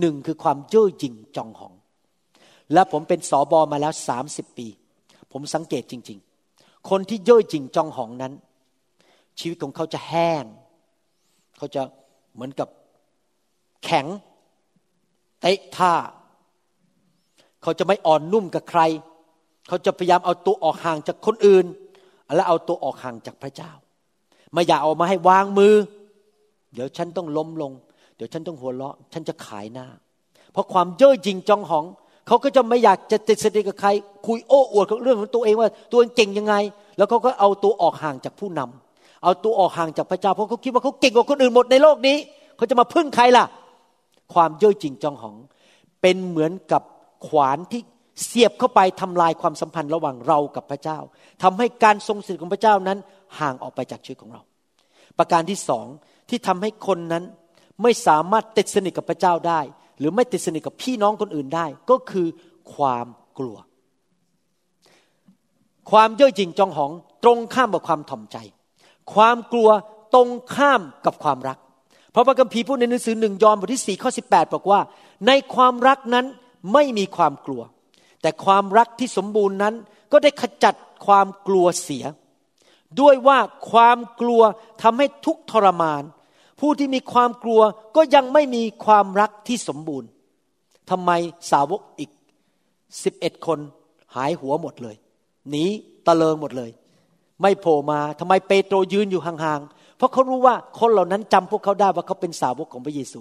[0.00, 1.72] หนึ่งคือความเย่อหยิ่งจองหอง
[2.72, 4.66] และผมเป็นสอบอมาแล้วสามสิบปี
[5.32, 6.18] ผมสังเกตจริง
[6.52, 8.32] ๆ คนที่เย่อหยิ่งจองหองนั้น
[9.38, 10.44] ชีวิตของเขาจะแห้ง
[11.56, 11.82] เขาจะ
[12.34, 12.68] เหมือนกับ
[13.84, 14.06] แข็ง
[15.40, 15.94] เตะท่า
[17.62, 18.80] เขาจะไม่อ่อนนุ่มกับใคร
[19.68, 21.66] เขาจะพยายามเอาตัวออกห่างจากคนอื่น
[22.34, 23.72] และเอาตัวออกห่างจากพระเจ้า
[24.52, 25.74] ไม่อยากเอามาให้วางมือ
[26.72, 27.72] เดี๋ยวฉันต้องล้มลง
[28.16, 29.86] เดี๋ยวฉันต้องหัวเราะ ฉันจะขายหน้า
[30.52, 31.84] เพราะความเย่อหยิ่งจองหอง
[32.28, 33.90] เขาก็จะไม่อยากจะติดสนิทกับใคร
[34.26, 36.54] คุยโอ้อวดเรื่องของตัวเองว่าตัวเองเก่งยังไง
[36.96, 42.16] แล้วเขาก็เอาตัวออกห่างจากผู้นำเอาตัวออกห่างจากพระเจ้าเพราะเขาคิดว่าเขาเก่งกว่าคนอื่นหมดในโลกนี้
[42.56, 43.44] เขาจะมาพึ่งใครล่ะ
[44.34, 45.36] ความเย่อหยิ่งจองหอง
[46.02, 46.82] เป็นเหมือนกับ
[47.26, 47.80] ขวานที่
[48.24, 50.98] เสียบเข้าไปทำลายความสัมพันธ์ระหว่างเรากับพระเจ้า
[51.42, 52.98] ทำให้การทรงสิทธิ์ของพระเจ้านั้น
[53.40, 54.42] ห่างออกไปจากชีวิตของเรา
[55.18, 55.86] ประการที่สอง
[56.28, 57.24] ที่ทำให้คนนั้น
[57.82, 59.60] ไม่สามารถติดสนิทกับพระเจ้าได้
[59.98, 62.26] หรือไม่ติดสนิทกับพี่น้องคนอื่นได้ ก็คือ
[62.74, 63.06] ความ
[63.38, 63.56] กลัว
[65.90, 66.90] ความเย่อหยิ่งจองหอง
[67.24, 68.36] ตรงข้ามกับความถ่อมใจ
[69.14, 69.68] ความกลัว
[70.14, 71.58] ตรงข้ามกับความรัก
[72.12, 74.80] เพราะพระคัมภีร์พูดในหนังสือหนึ่งยอห์นบทที่สี่ข้อสิบแปดบอกว่า
[75.26, 76.26] ในความรักนั้น
[76.72, 77.62] ไม่มีความกลัว
[78.22, 79.74] แต่ความรักที่สมบูรณ์นั้น
[80.12, 80.74] ก็ได้ขจัด
[81.06, 82.04] ความกลัวเสีย
[83.00, 83.38] ด้วยว่า
[83.70, 84.42] ความกลัว
[84.82, 86.02] ทำให้ทุกทรมาน
[86.60, 87.60] ผู้ที่มีความกลัว
[87.96, 90.08] ก็ยังไม่มีความรักที่สมบูรณ์
[90.90, 91.10] ทำไม
[91.50, 92.10] สาวกอีก
[93.04, 93.58] สิบเอ็ดคน
[94.14, 94.96] หายหัวหมดเลย
[95.50, 95.64] หนี
[96.06, 96.70] ตะเลิงหมดเลย
[97.42, 103.20] ไม่โผล่มาทำไมเปโตรยืนอยู่ห่างๆเพราะเขารู้ว่าคนเหล่านั้นจำพวกเขาได้ว่าเขาเป็นสาวกของพระเยซู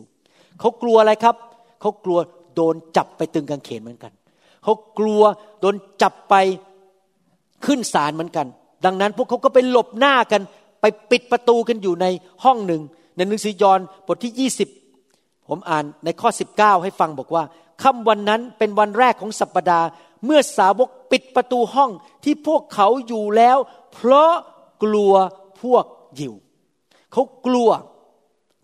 [0.60, 1.36] เขากลัวอะไรครับ
[1.82, 2.20] เขากลัว
[2.56, 4.12] โดนจับไปตึงกางเขนเหมือนกัน
[4.64, 5.24] เขากลัว
[5.62, 6.36] โดนจับไป
[7.66, 8.48] ขึ้นศาลเหมือนกัน
[8.86, 10.42] ดังนั้นพวกเขาก็ไปหลบหน้ากัน
[10.82, 12.06] ไปปิดประตูกันอยู่ใน
[12.44, 12.82] ห้องหนึ่ง
[13.18, 14.50] ในหนังสือยอห์นบทที่
[15.00, 17.44] 20 ผมอ่านในข้อ 19 ให้ฟังบอกว่า
[17.82, 19.88] ค่ำวันนั้นเป็นวันแรกของสัปปดาห์
[20.26, 21.92] เมื่อสาวกปิดประตูห้อง
[22.24, 23.58] ที่พวกเขาอยู่แล้ว
[23.94, 24.34] เพราะ
[24.84, 25.14] กลัว
[25.62, 25.86] พวก
[26.20, 26.34] ยิว
[27.12, 27.70] เขากลัว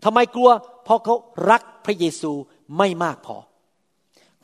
[0.04, 0.50] ทำไมกลัว
[0.84, 1.14] เพราะเขา
[1.50, 2.32] รักพระเยซู
[2.78, 3.36] ไม่มากพอ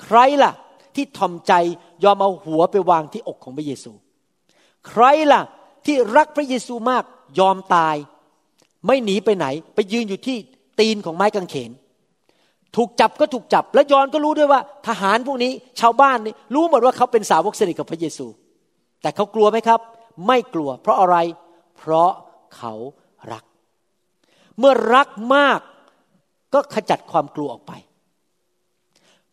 [0.03, 0.53] ใครล่ะ
[0.95, 1.53] ที่ทอมใจ
[2.05, 3.93] ยอมเอาหัวไปวางที่อกของพระเยซู
[4.89, 5.03] ใคร
[5.33, 5.43] ล่ะ
[5.87, 7.05] ที่รักพระเยซูมาก
[7.39, 7.97] ยอมตาย
[8.87, 10.37] ไม่หนีไปไหน ไปยืนอยู่ที่
[10.79, 11.71] ตีนของไม้กางเขน
[12.77, 18.27] ถูกจับก็ถูกจับ และยอนก็รู้ด้วยว่า ทหารพวกนี้ชาวบ้านนี่รู้หมดว่าเขาเป็นสาวกสนิทกับพระเยซู
[19.03, 19.81] แต่เขากลัวไหมครับ
[20.27, 21.17] ไม่กลัว เพราะอะไร
[21.77, 22.11] เพราะ
[22.57, 22.73] เขา
[23.33, 23.45] รัก
[24.59, 25.61] เมื่อรักมาก
[26.55, 27.73] ก็ขจัดความกลัวออกไป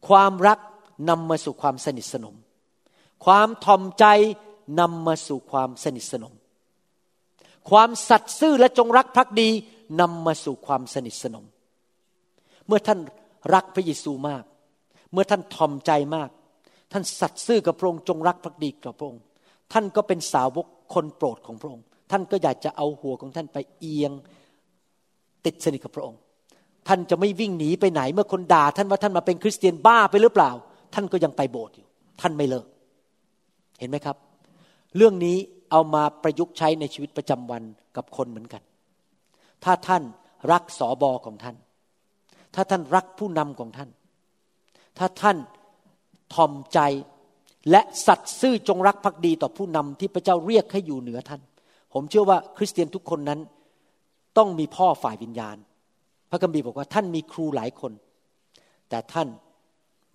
[0.07, 0.59] ความรัก
[1.09, 2.35] นำมาสู่ความสนิทสนม
[3.25, 4.05] ความทอมใจ
[4.79, 6.33] นำมาสู่ความสนิทสนม
[7.69, 9.49] ความสัตย์ซื่อและจงรักภักดี
[10.01, 11.45] นำมาสู่ความสนิทสนม
[12.67, 12.99] เมื่อท่าน
[13.53, 14.43] รักพระเยซูมาก
[15.13, 16.29] เมื่อท่านทอมใจมาก
[16.91, 19.23] ท่านสัตย์ซื่อกับพระองค์จงรักภักดีกับพระองค์
[19.73, 24.11] ท่านก็เป็นสาวกคนโปรดของพระองค์ ท่านก็อยากจะเอาหัวของท่านไปเอียง
[25.45, 26.19] ติดสนิทกับพระองค์
[26.87, 30.51] ท่านจะไม่วิ่งหนีไปไหน เมื่อคนด่าท่านว่าท่านมาเป็นคริสเตียนบ้าไปหรือเปล่า
[30.93, 31.87] ท่านก็ยังไปโบสถ์อยู่
[32.21, 32.67] ท่านไม่เลิก
[33.79, 34.15] เห็นไหมครับ
[34.97, 35.37] เรื่องนี้
[35.71, 37.63] เอามาประยุกต์ใช้ในชีวิตประจำวัน
[37.95, 38.61] กับคนเหมือนกัน
[39.63, 40.03] ถ้าท่าน
[40.51, 41.55] รักสอบอของท่าน
[42.55, 43.89] ถ้าท่านรักผู้นำของท่าน
[44.97, 45.37] ถ้าท่าน
[46.33, 46.79] ทอมใจ
[47.71, 51.41] และสัตย์ซื่อจงรักภักดีต่อผู้นำที่พระเจ้าเรียกให้อยู่เหนือท่าน
[51.93, 53.39] ผมเชื่อว่าคริสเตียนทุกคนนั้น
[54.37, 55.57] ต้องมีพ่อฝ่ายวิญญาณ
[56.29, 57.91] พระคัมภีร์บอกว่าท่านมีครูหลายคน
[58.89, 59.27] แต่ท่าน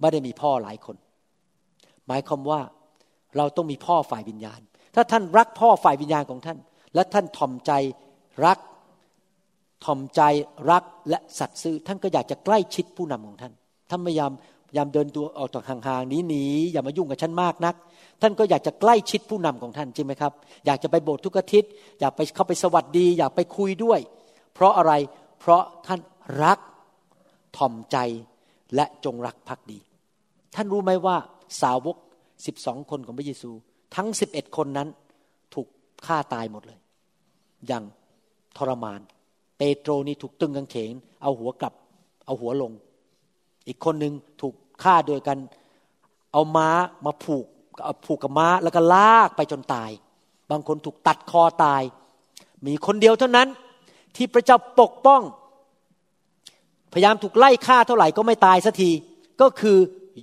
[0.01, 0.97] ไม่ได้มีพ่อหลายคน
[2.07, 2.61] หมายความว่า
[3.37, 4.61] เราต้องมีพ่อฝ่ายวิญญาณ
[4.95, 6.59] ถ้าท่านรักพ่อฝ่ายวิญญาณของท่าน
[6.95, 7.73] และท่านทอมใจ
[8.47, 8.59] รัก
[9.85, 10.21] ทอมใจ
[10.71, 13.53] รักและสัตย์ซื่อท่านก็อยากจะใกล้ชิดผู้นำของท่าน
[13.91, 14.33] ท่านพยายาม
[14.69, 17.75] พยายามเดินตัวออกจากห่างๆหนีหนีอย่ามายุ่งกับฉันมากนัก
[18.23, 20.33] ท่านก็อยากจะใกล้ชิดผู้นำของท่านจริงไหมครับ
[20.67, 21.71] อยากจะไปโบสถ์ทุกอาทิตย์
[22.01, 24.01] อยากไปเข้าไปสวัสดี อยากไปคุยด้วย
[24.55, 24.93] เพราะอะไร
[25.41, 26.01] เพราะท่าน
[26.45, 26.59] รัก
[27.57, 27.97] ทอมใจ
[28.75, 29.79] และจงรักภักดี
[30.55, 31.17] ท่านรู้ไหมว่า
[31.63, 31.97] สาวก
[32.47, 33.51] สิบสองคนของพระเยซู
[33.95, 34.89] ทั้งสิบเอ็ดคนนั้น
[35.55, 35.67] ถูก
[36.07, 36.79] ฆ่าตายหมดเลย
[37.67, 37.85] อย่าง
[38.57, 39.01] ทรมาน
[39.59, 41.75] เปโตรนี่ถูกตึงกางเขน เอาหัวกลับ
[42.27, 42.73] เอาหัวลง
[43.67, 45.39] อีกคนหนึ่งถูกฆ่าโดยกัน
[46.33, 46.69] เอาม้า
[47.05, 47.47] มาผูก
[47.85, 49.91] เอาผูกกับม้าแล้วก็ลากไปจนตาย
[50.51, 51.83] บางคนถูกตัดคอตาย
[52.67, 53.49] มีคนเดียวเท่านั้น
[54.17, 55.23] ที่พระเจ้าปกป้อง
[56.93, 58.91] พยายามถูกไล่ฆ่าเท่าไหร่ก็ไม่ตายสักที
[59.41, 59.79] ก็คือ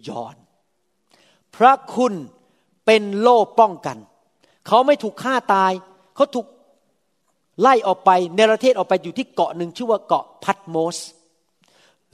[0.08, 0.36] ยอน
[1.56, 2.14] พระคุณ
[2.92, 3.98] เป็นโล่ป้องกัน
[4.68, 5.72] เขาไม่ถูกฆ่าตาย
[6.16, 6.48] เขาถูก
[7.62, 10.98] ไล่ออกไปเนรเทศออกไปอยู่ที่เกาะหนึ่งชื่อว่าเกาะพัดโมส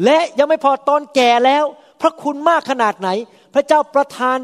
[0.03, 1.65] และยังไม่พอตอนแก่แล้ว
[2.01, 3.09] พระคุณมากขนาดไหน
[3.53, 4.38] พระเจ้าประทาน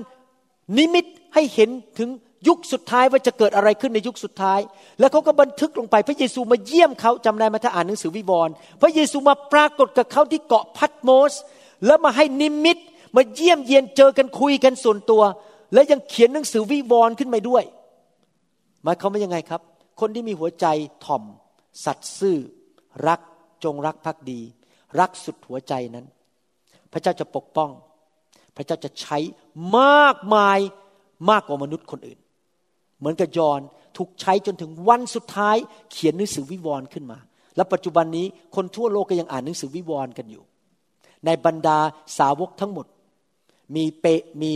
[0.77, 2.09] นิมิตให้เห็นถึง
[2.47, 4.59] ยุคสุดท้ายว่าจะเกิดอะไรขึ้นในยุคสุดท้าย
[4.99, 11.33] แล้วเขาก็บันทึกลงไป พระเยซูมาเยี่ยมเขาจำได้ไหมถ้าอ่านหนังสือวิวรณ์พระเยซูมาปรากฏกับเขาที่เกาะพัดโมส
[11.85, 12.77] แล้วมาให้นิมิต
[13.15, 15.23] มาเยี่ยมเยียนเจอกันคุยกันส่วนตัว
[15.73, 17.63] และยังเขียนหนังสือวิวรณ์ขึ้นมาด้วย
[18.83, 19.61] หมายความว่ายังไงครับ
[19.99, 20.65] คนที่มีหัวใจ
[21.05, 21.23] ถ่อม
[21.85, 22.37] สัตย์ซื่อ
[23.07, 23.19] รัก
[23.63, 24.39] จงรักภักดี
[24.99, 26.05] รักสุดหัวใจนั้น
[26.91, 27.69] พระเจ้าจะปกป้อง
[28.55, 29.17] พระเจ้าจะใช้
[29.77, 30.59] มากมาย
[31.29, 32.19] มากกว่ามนุษย์คนอื่น
[32.99, 33.61] เหมือนกับยอน
[33.97, 35.57] ถูกใช้จนถึงวันสุดท้าย
[35.91, 37.19] เขียนหนังสือวิวรณ์ขึ้นมา
[37.55, 40.43] และปัจจุบันนี้คนทั่วโลกก็ยังอ่านหนังสือวิวรณ์กันอยู่
[41.25, 41.77] ในบรรดา
[42.17, 42.85] สาวกทั้งหมด
[43.75, 44.05] มีเป
[44.41, 44.53] มี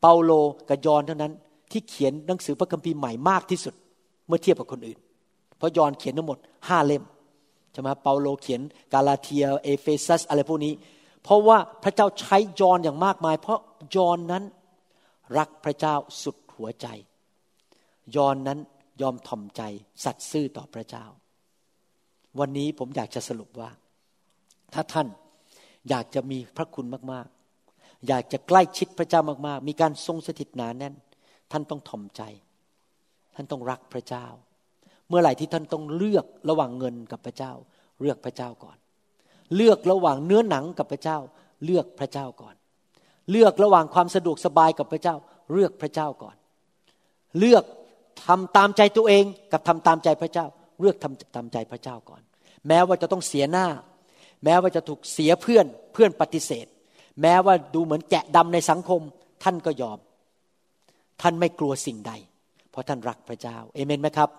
[0.00, 0.32] เปาโล
[0.68, 1.32] กับยอห์นเท่านั้น
[1.70, 3.74] ที่เขียนหนังสือพระคัมภีร์ใหม่มากที่สุด
[4.26, 4.98] เมื่อเทียบกับคนอื่น
[5.56, 6.38] เพราะยอห์นเขียนทั้งหมด
[6.68, 7.04] ห้าเล่ม
[7.72, 8.60] ใช่ไหมเปาโลเขียน
[8.92, 10.72] กาลาเทียเอเฟซัสอะไรพวกนี้
[11.22, 13.60] เพราะว่าพระเจ้าใช้ยอห์นอย่างมากมาย เพราะ
[13.96, 14.44] ยอห์นนั้น
[15.38, 16.86] รักพระเจ้าสุดหัวใจ
[18.16, 18.58] ยอนนั้น
[19.00, 19.62] ยอมถ่อมใจ
[20.04, 21.04] สัตย์ซื่อต่อพระเจ้า
[22.38, 23.70] วันนี้ผมอยากจะสรุปว่า
[24.74, 25.08] ถ้าท่าน
[25.88, 27.37] อยากจะมีพระคุณมากๆ
[28.06, 30.94] อยากจะใกล้ชิดพระเจ้ามากๆ มีการทรงสถิตหนาแน่น
[31.52, 32.22] ท่านต้องถ่อมใจ
[33.34, 34.26] ท่านต้องรักพระเจ้า
[35.08, 37.52] เมื่อไหร่ที่ท่านต้องเลือกระหว่างเงินกับพระเจ้า
[38.00, 38.76] เลือกพระเจ้าก่อน
[39.56, 41.18] เลือกระหว่างเนื้อหนังกับพระเจ้า
[41.64, 42.54] เลือกพระเจ้าก่อน
[43.30, 45.16] เลือกระหว่างความสะดวกสบายกับพระเจ้า
[45.52, 46.36] เลือกพระเจ้าก่อน
[47.38, 47.64] เลือก
[48.26, 50.46] ทำตามใจตัวเองกับทำตามใจพระเจ้า
[50.80, 52.22] เลือกทำตามใจพระเจ้าก่อน
[52.68, 53.66] แม้ว่าจะต้องเสียหน้า
[54.44, 56.66] แม้ว่าจะถูกเสียเพื่อนเพื่อนปฏิเสธ
[57.22, 59.00] แม้ว่าดูเหมือนแกะดำในสังคม
[59.44, 59.98] ท่านก็ยอม
[61.22, 62.12] ท่านไม่กลัวสิ่งใด
[62.70, 64.30] เพราะท่านรักพระเจ้า เอเมนไหมครับ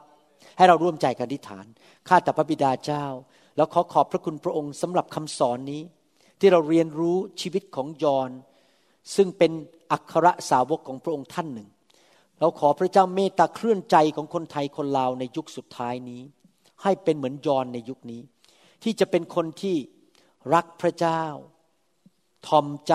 [0.58, 1.66] ให้เราร่วมใจกันอธิษฐาน
[2.08, 3.06] ข้าแต่พระบิดาเจ้า
[3.56, 5.82] แล้วขอขอบพระคุณพระองค์สำหรับคำสอนนี้
[6.40, 8.30] ที่เราเรียนรู้ชีวิตของยอน
[9.16, 9.52] ซึ่งเป็น
[9.92, 11.70] อัครสาวกของพระองค์ท่านหนึ่ง
[12.40, 16.22] เราขอพระเจ้าเมตตาเคลื่อนใจของคนไทยคนลาวในยุคสุดท้ายนี้
[16.84, 18.22] ให้เป็นเหมือนยอนในยุคนี้
[18.84, 19.76] ที่จะเป็นคนที่
[20.54, 21.24] รักพระเจ้า
[22.48, 22.94] ทอมใจ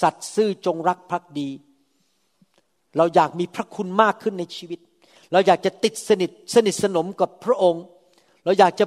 [0.00, 1.50] สัตย์ซื่อจงรักภักดี
[2.96, 4.80] เราอยากมีพระคุณมากขึ้นในชีวิต
[5.32, 7.84] เราอยากจะติดสนิทสนิทสนมกับพระองค์
[8.44, 8.86] เราอยากจะ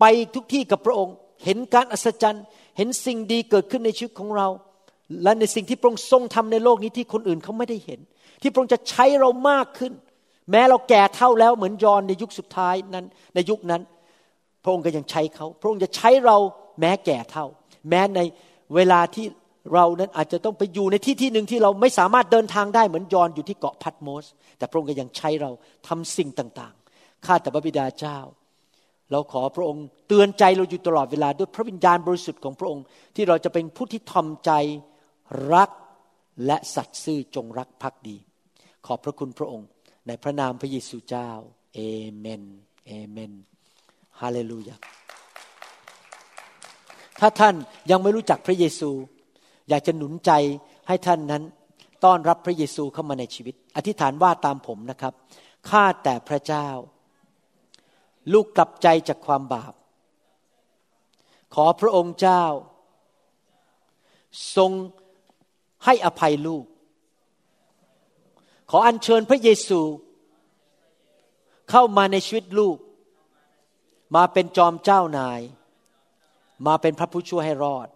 [0.00, 0.04] ไป
[0.34, 1.14] ทุกที่กับพระองค์
[1.44, 2.44] เห็นการอัศจรรย์
[2.76, 4.48] เห็นสิ่งดีเกิดขึ้นในชีวิตของเรา
[5.22, 8.00] และในสิ่งที่พระองค์ทรงทำในโลกนี้ที่คนอื่นเขาไม่ได้เห็น
[8.42, 9.92] ที่พระองค์จะใช้เรามากขึ้น
[10.50, 13.82] แม้เราแก่เท่าแล้วเหมือนยอนในยุคสุดท้ายนั้น ในยุคนั้น
[14.62, 16.36] พระองค์ก็ยังใช้เขา พระองค์จะใช้เรา
[16.80, 17.46] แม้แก่เท่า
[17.88, 18.20] แม้ใน
[18.74, 19.26] เวลาที่
[19.74, 24.24] เรานั้นอาจจะต้องไปอยู่ในที่ที่หนึ่งที่เราไม่สามารถเดินทางได้เหมือนยอนอยู่ที่เกาะพัดโมส
[24.58, 25.50] แต่พระองค์ก็ยังใช้เรา
[25.88, 28.18] ทำสิ่งต่างๆ ข้าแต่พระบิดาเจ้า
[29.12, 32.84] เราขอพระองค์เตือนใจเราอยู่ตลอดเวลาด้วยพระวิญญาณบริสุทธิ์ของพระองค์
[33.16, 34.50] ที่เราจะเป็นผู้ที่ทอมใจ
[35.54, 35.70] รัก
[36.46, 38.16] และสัตย์ซื่อจงรักภักดี
[38.86, 39.68] ขอบพระคุณพระองค์
[40.06, 41.30] ในพระนามพระเยซูเจ้า
[41.74, 41.80] เอ
[42.16, 42.42] เมน
[42.86, 43.32] เอเมน
[44.20, 44.76] ฮาเลลูยา
[47.22, 47.54] ถ้าท่าน
[47.90, 48.90] ยังไม่รู้จักพระเยซู
[49.68, 50.30] อยากจะหนุนใจ
[50.88, 51.42] ให้ท่านนั้น
[52.04, 55.12] ต้อนรับพระเยซูเข้ามาในชีวิต อธิษฐานว่าตามผมนะครับ
[55.68, 56.68] ข้าแต่พระเจ้า
[58.32, 59.72] ลูกกลับใจจากความบาป
[61.54, 62.44] ขอพระองค์เจ้า
[64.56, 64.70] ทรง
[65.84, 66.64] ให้อภัยลูก
[68.70, 69.80] ขออัญเชิญพระเยซู
[71.70, 72.76] เข้ามาในชีวิตลูก
[74.14, 75.40] มาเป็นจอมเจ้านาย
[76.66, 77.88] มาเป็นพระผู้ช่วยให้รอด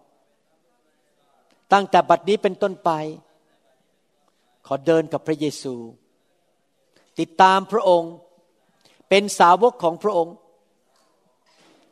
[1.73, 2.89] ตั้งแต่บัดนี้เป็นต้นไป
[4.67, 5.75] ขอเดินกับพระเยซู
[7.19, 8.13] ติดตามพระองค์
[9.09, 10.35] เป็นสาวกของพระองค์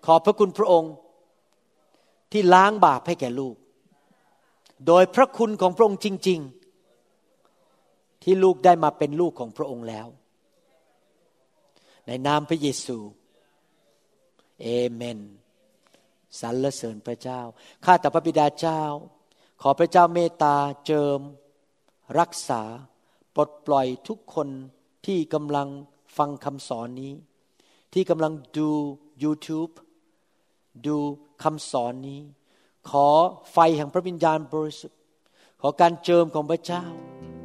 [0.05, 0.91] ขอบพระคุณพระองค์
[2.31, 3.55] ที่ล้างบาปให้แก่ลูก
[4.87, 6.39] โดยพระคุณของพระองค์จริง
[7.35, 10.07] ๆ ที่ลูกได้มาเป็นลูกของพระองค์แล้ว
[12.07, 12.97] ในนามพระเยซู
[14.61, 15.19] เอเมน
[16.39, 17.41] สรรเสริญพระเจ้า
[17.85, 18.81] ข้าแต่พระบิดาเจ้า
[19.61, 20.55] ขอพระเจ้าเมตตา
[20.85, 21.19] เจิม
[22.19, 22.61] รักษา
[23.35, 24.47] ปลดปล่อยทุกคน
[25.05, 25.67] ที่กำลัง
[26.17, 27.13] ฟังคำสอนนี้
[27.93, 28.69] ที่กำลังดู
[29.23, 29.71] YouTube
[30.87, 30.97] ดู
[31.43, 32.21] คำสอนนี้
[32.89, 33.07] ขอ
[33.51, 34.99] ไฟแห่งพระวิญญาณบริสุทธิ์
[35.61, 36.83] ขอการเจิมของพระเจ้า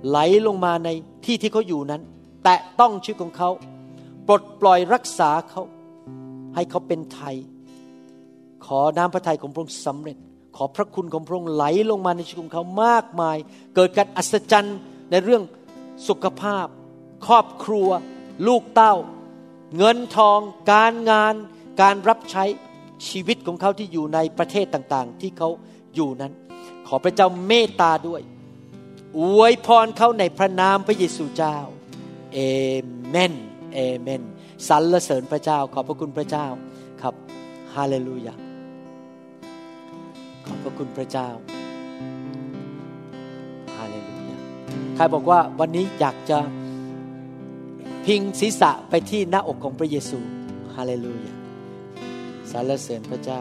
[0.09, 0.89] ไหลลงมาใน
[1.25, 2.03] ที่ที่เขาอยู่นั้น
[2.45, 3.51] แตะต้องชีวิตของเขา
[4.27, 5.63] ปลดปล่อยรักษาเขา
[6.55, 7.37] ให้เขาเป็นไทย
[8.67, 10.17] ขอน้ำพระทัยของพระองค์สำเร็จ
[10.57, 13.37] ขอพระคุณของพระองค์ไหลลงมาในชีวิตของเขามากมาย
[13.75, 14.79] เกิดการอัศจรรย์
[15.11, 15.43] ในเรื่อง
[16.09, 16.67] สุขภาพ
[17.27, 17.89] ครอบครัว
[18.47, 18.95] ลูกเต้า
[19.77, 20.39] เงินทอง
[20.73, 21.35] การงาน
[21.83, 22.45] การรับใช้
[23.09, 25.49] ชีวิตของเขาที่อยู่ในประเทศต่างๆ ที่เขา
[25.95, 26.33] อยู่นั้น
[26.89, 28.23] ขอพระเจ้าเมตตาด้วย
[29.19, 31.59] อวยพรเขาในพระนามพระเยซูเจ้า
[32.35, 32.39] เอ
[33.09, 33.35] เมน
[33.75, 34.23] เอเมน
[34.69, 36.47] สรรเสริญพระเจ้า ขอบพระคุณพระเจ้า
[37.03, 37.15] ครับ
[37.75, 38.50] ฮาเลลูยา
[40.47, 41.29] ขอบพระคุณพระเจ้า
[43.77, 44.39] ฮาเลลูยา
[44.95, 46.39] ใครบอกว่าวันนี้อยากจะ
[48.07, 50.19] พิงศีรษะไปที่หน้าอกของพระเยซู
[50.75, 51.33] ฮาเลลูยา
[52.51, 53.41] สรรเสริญพระเจ้า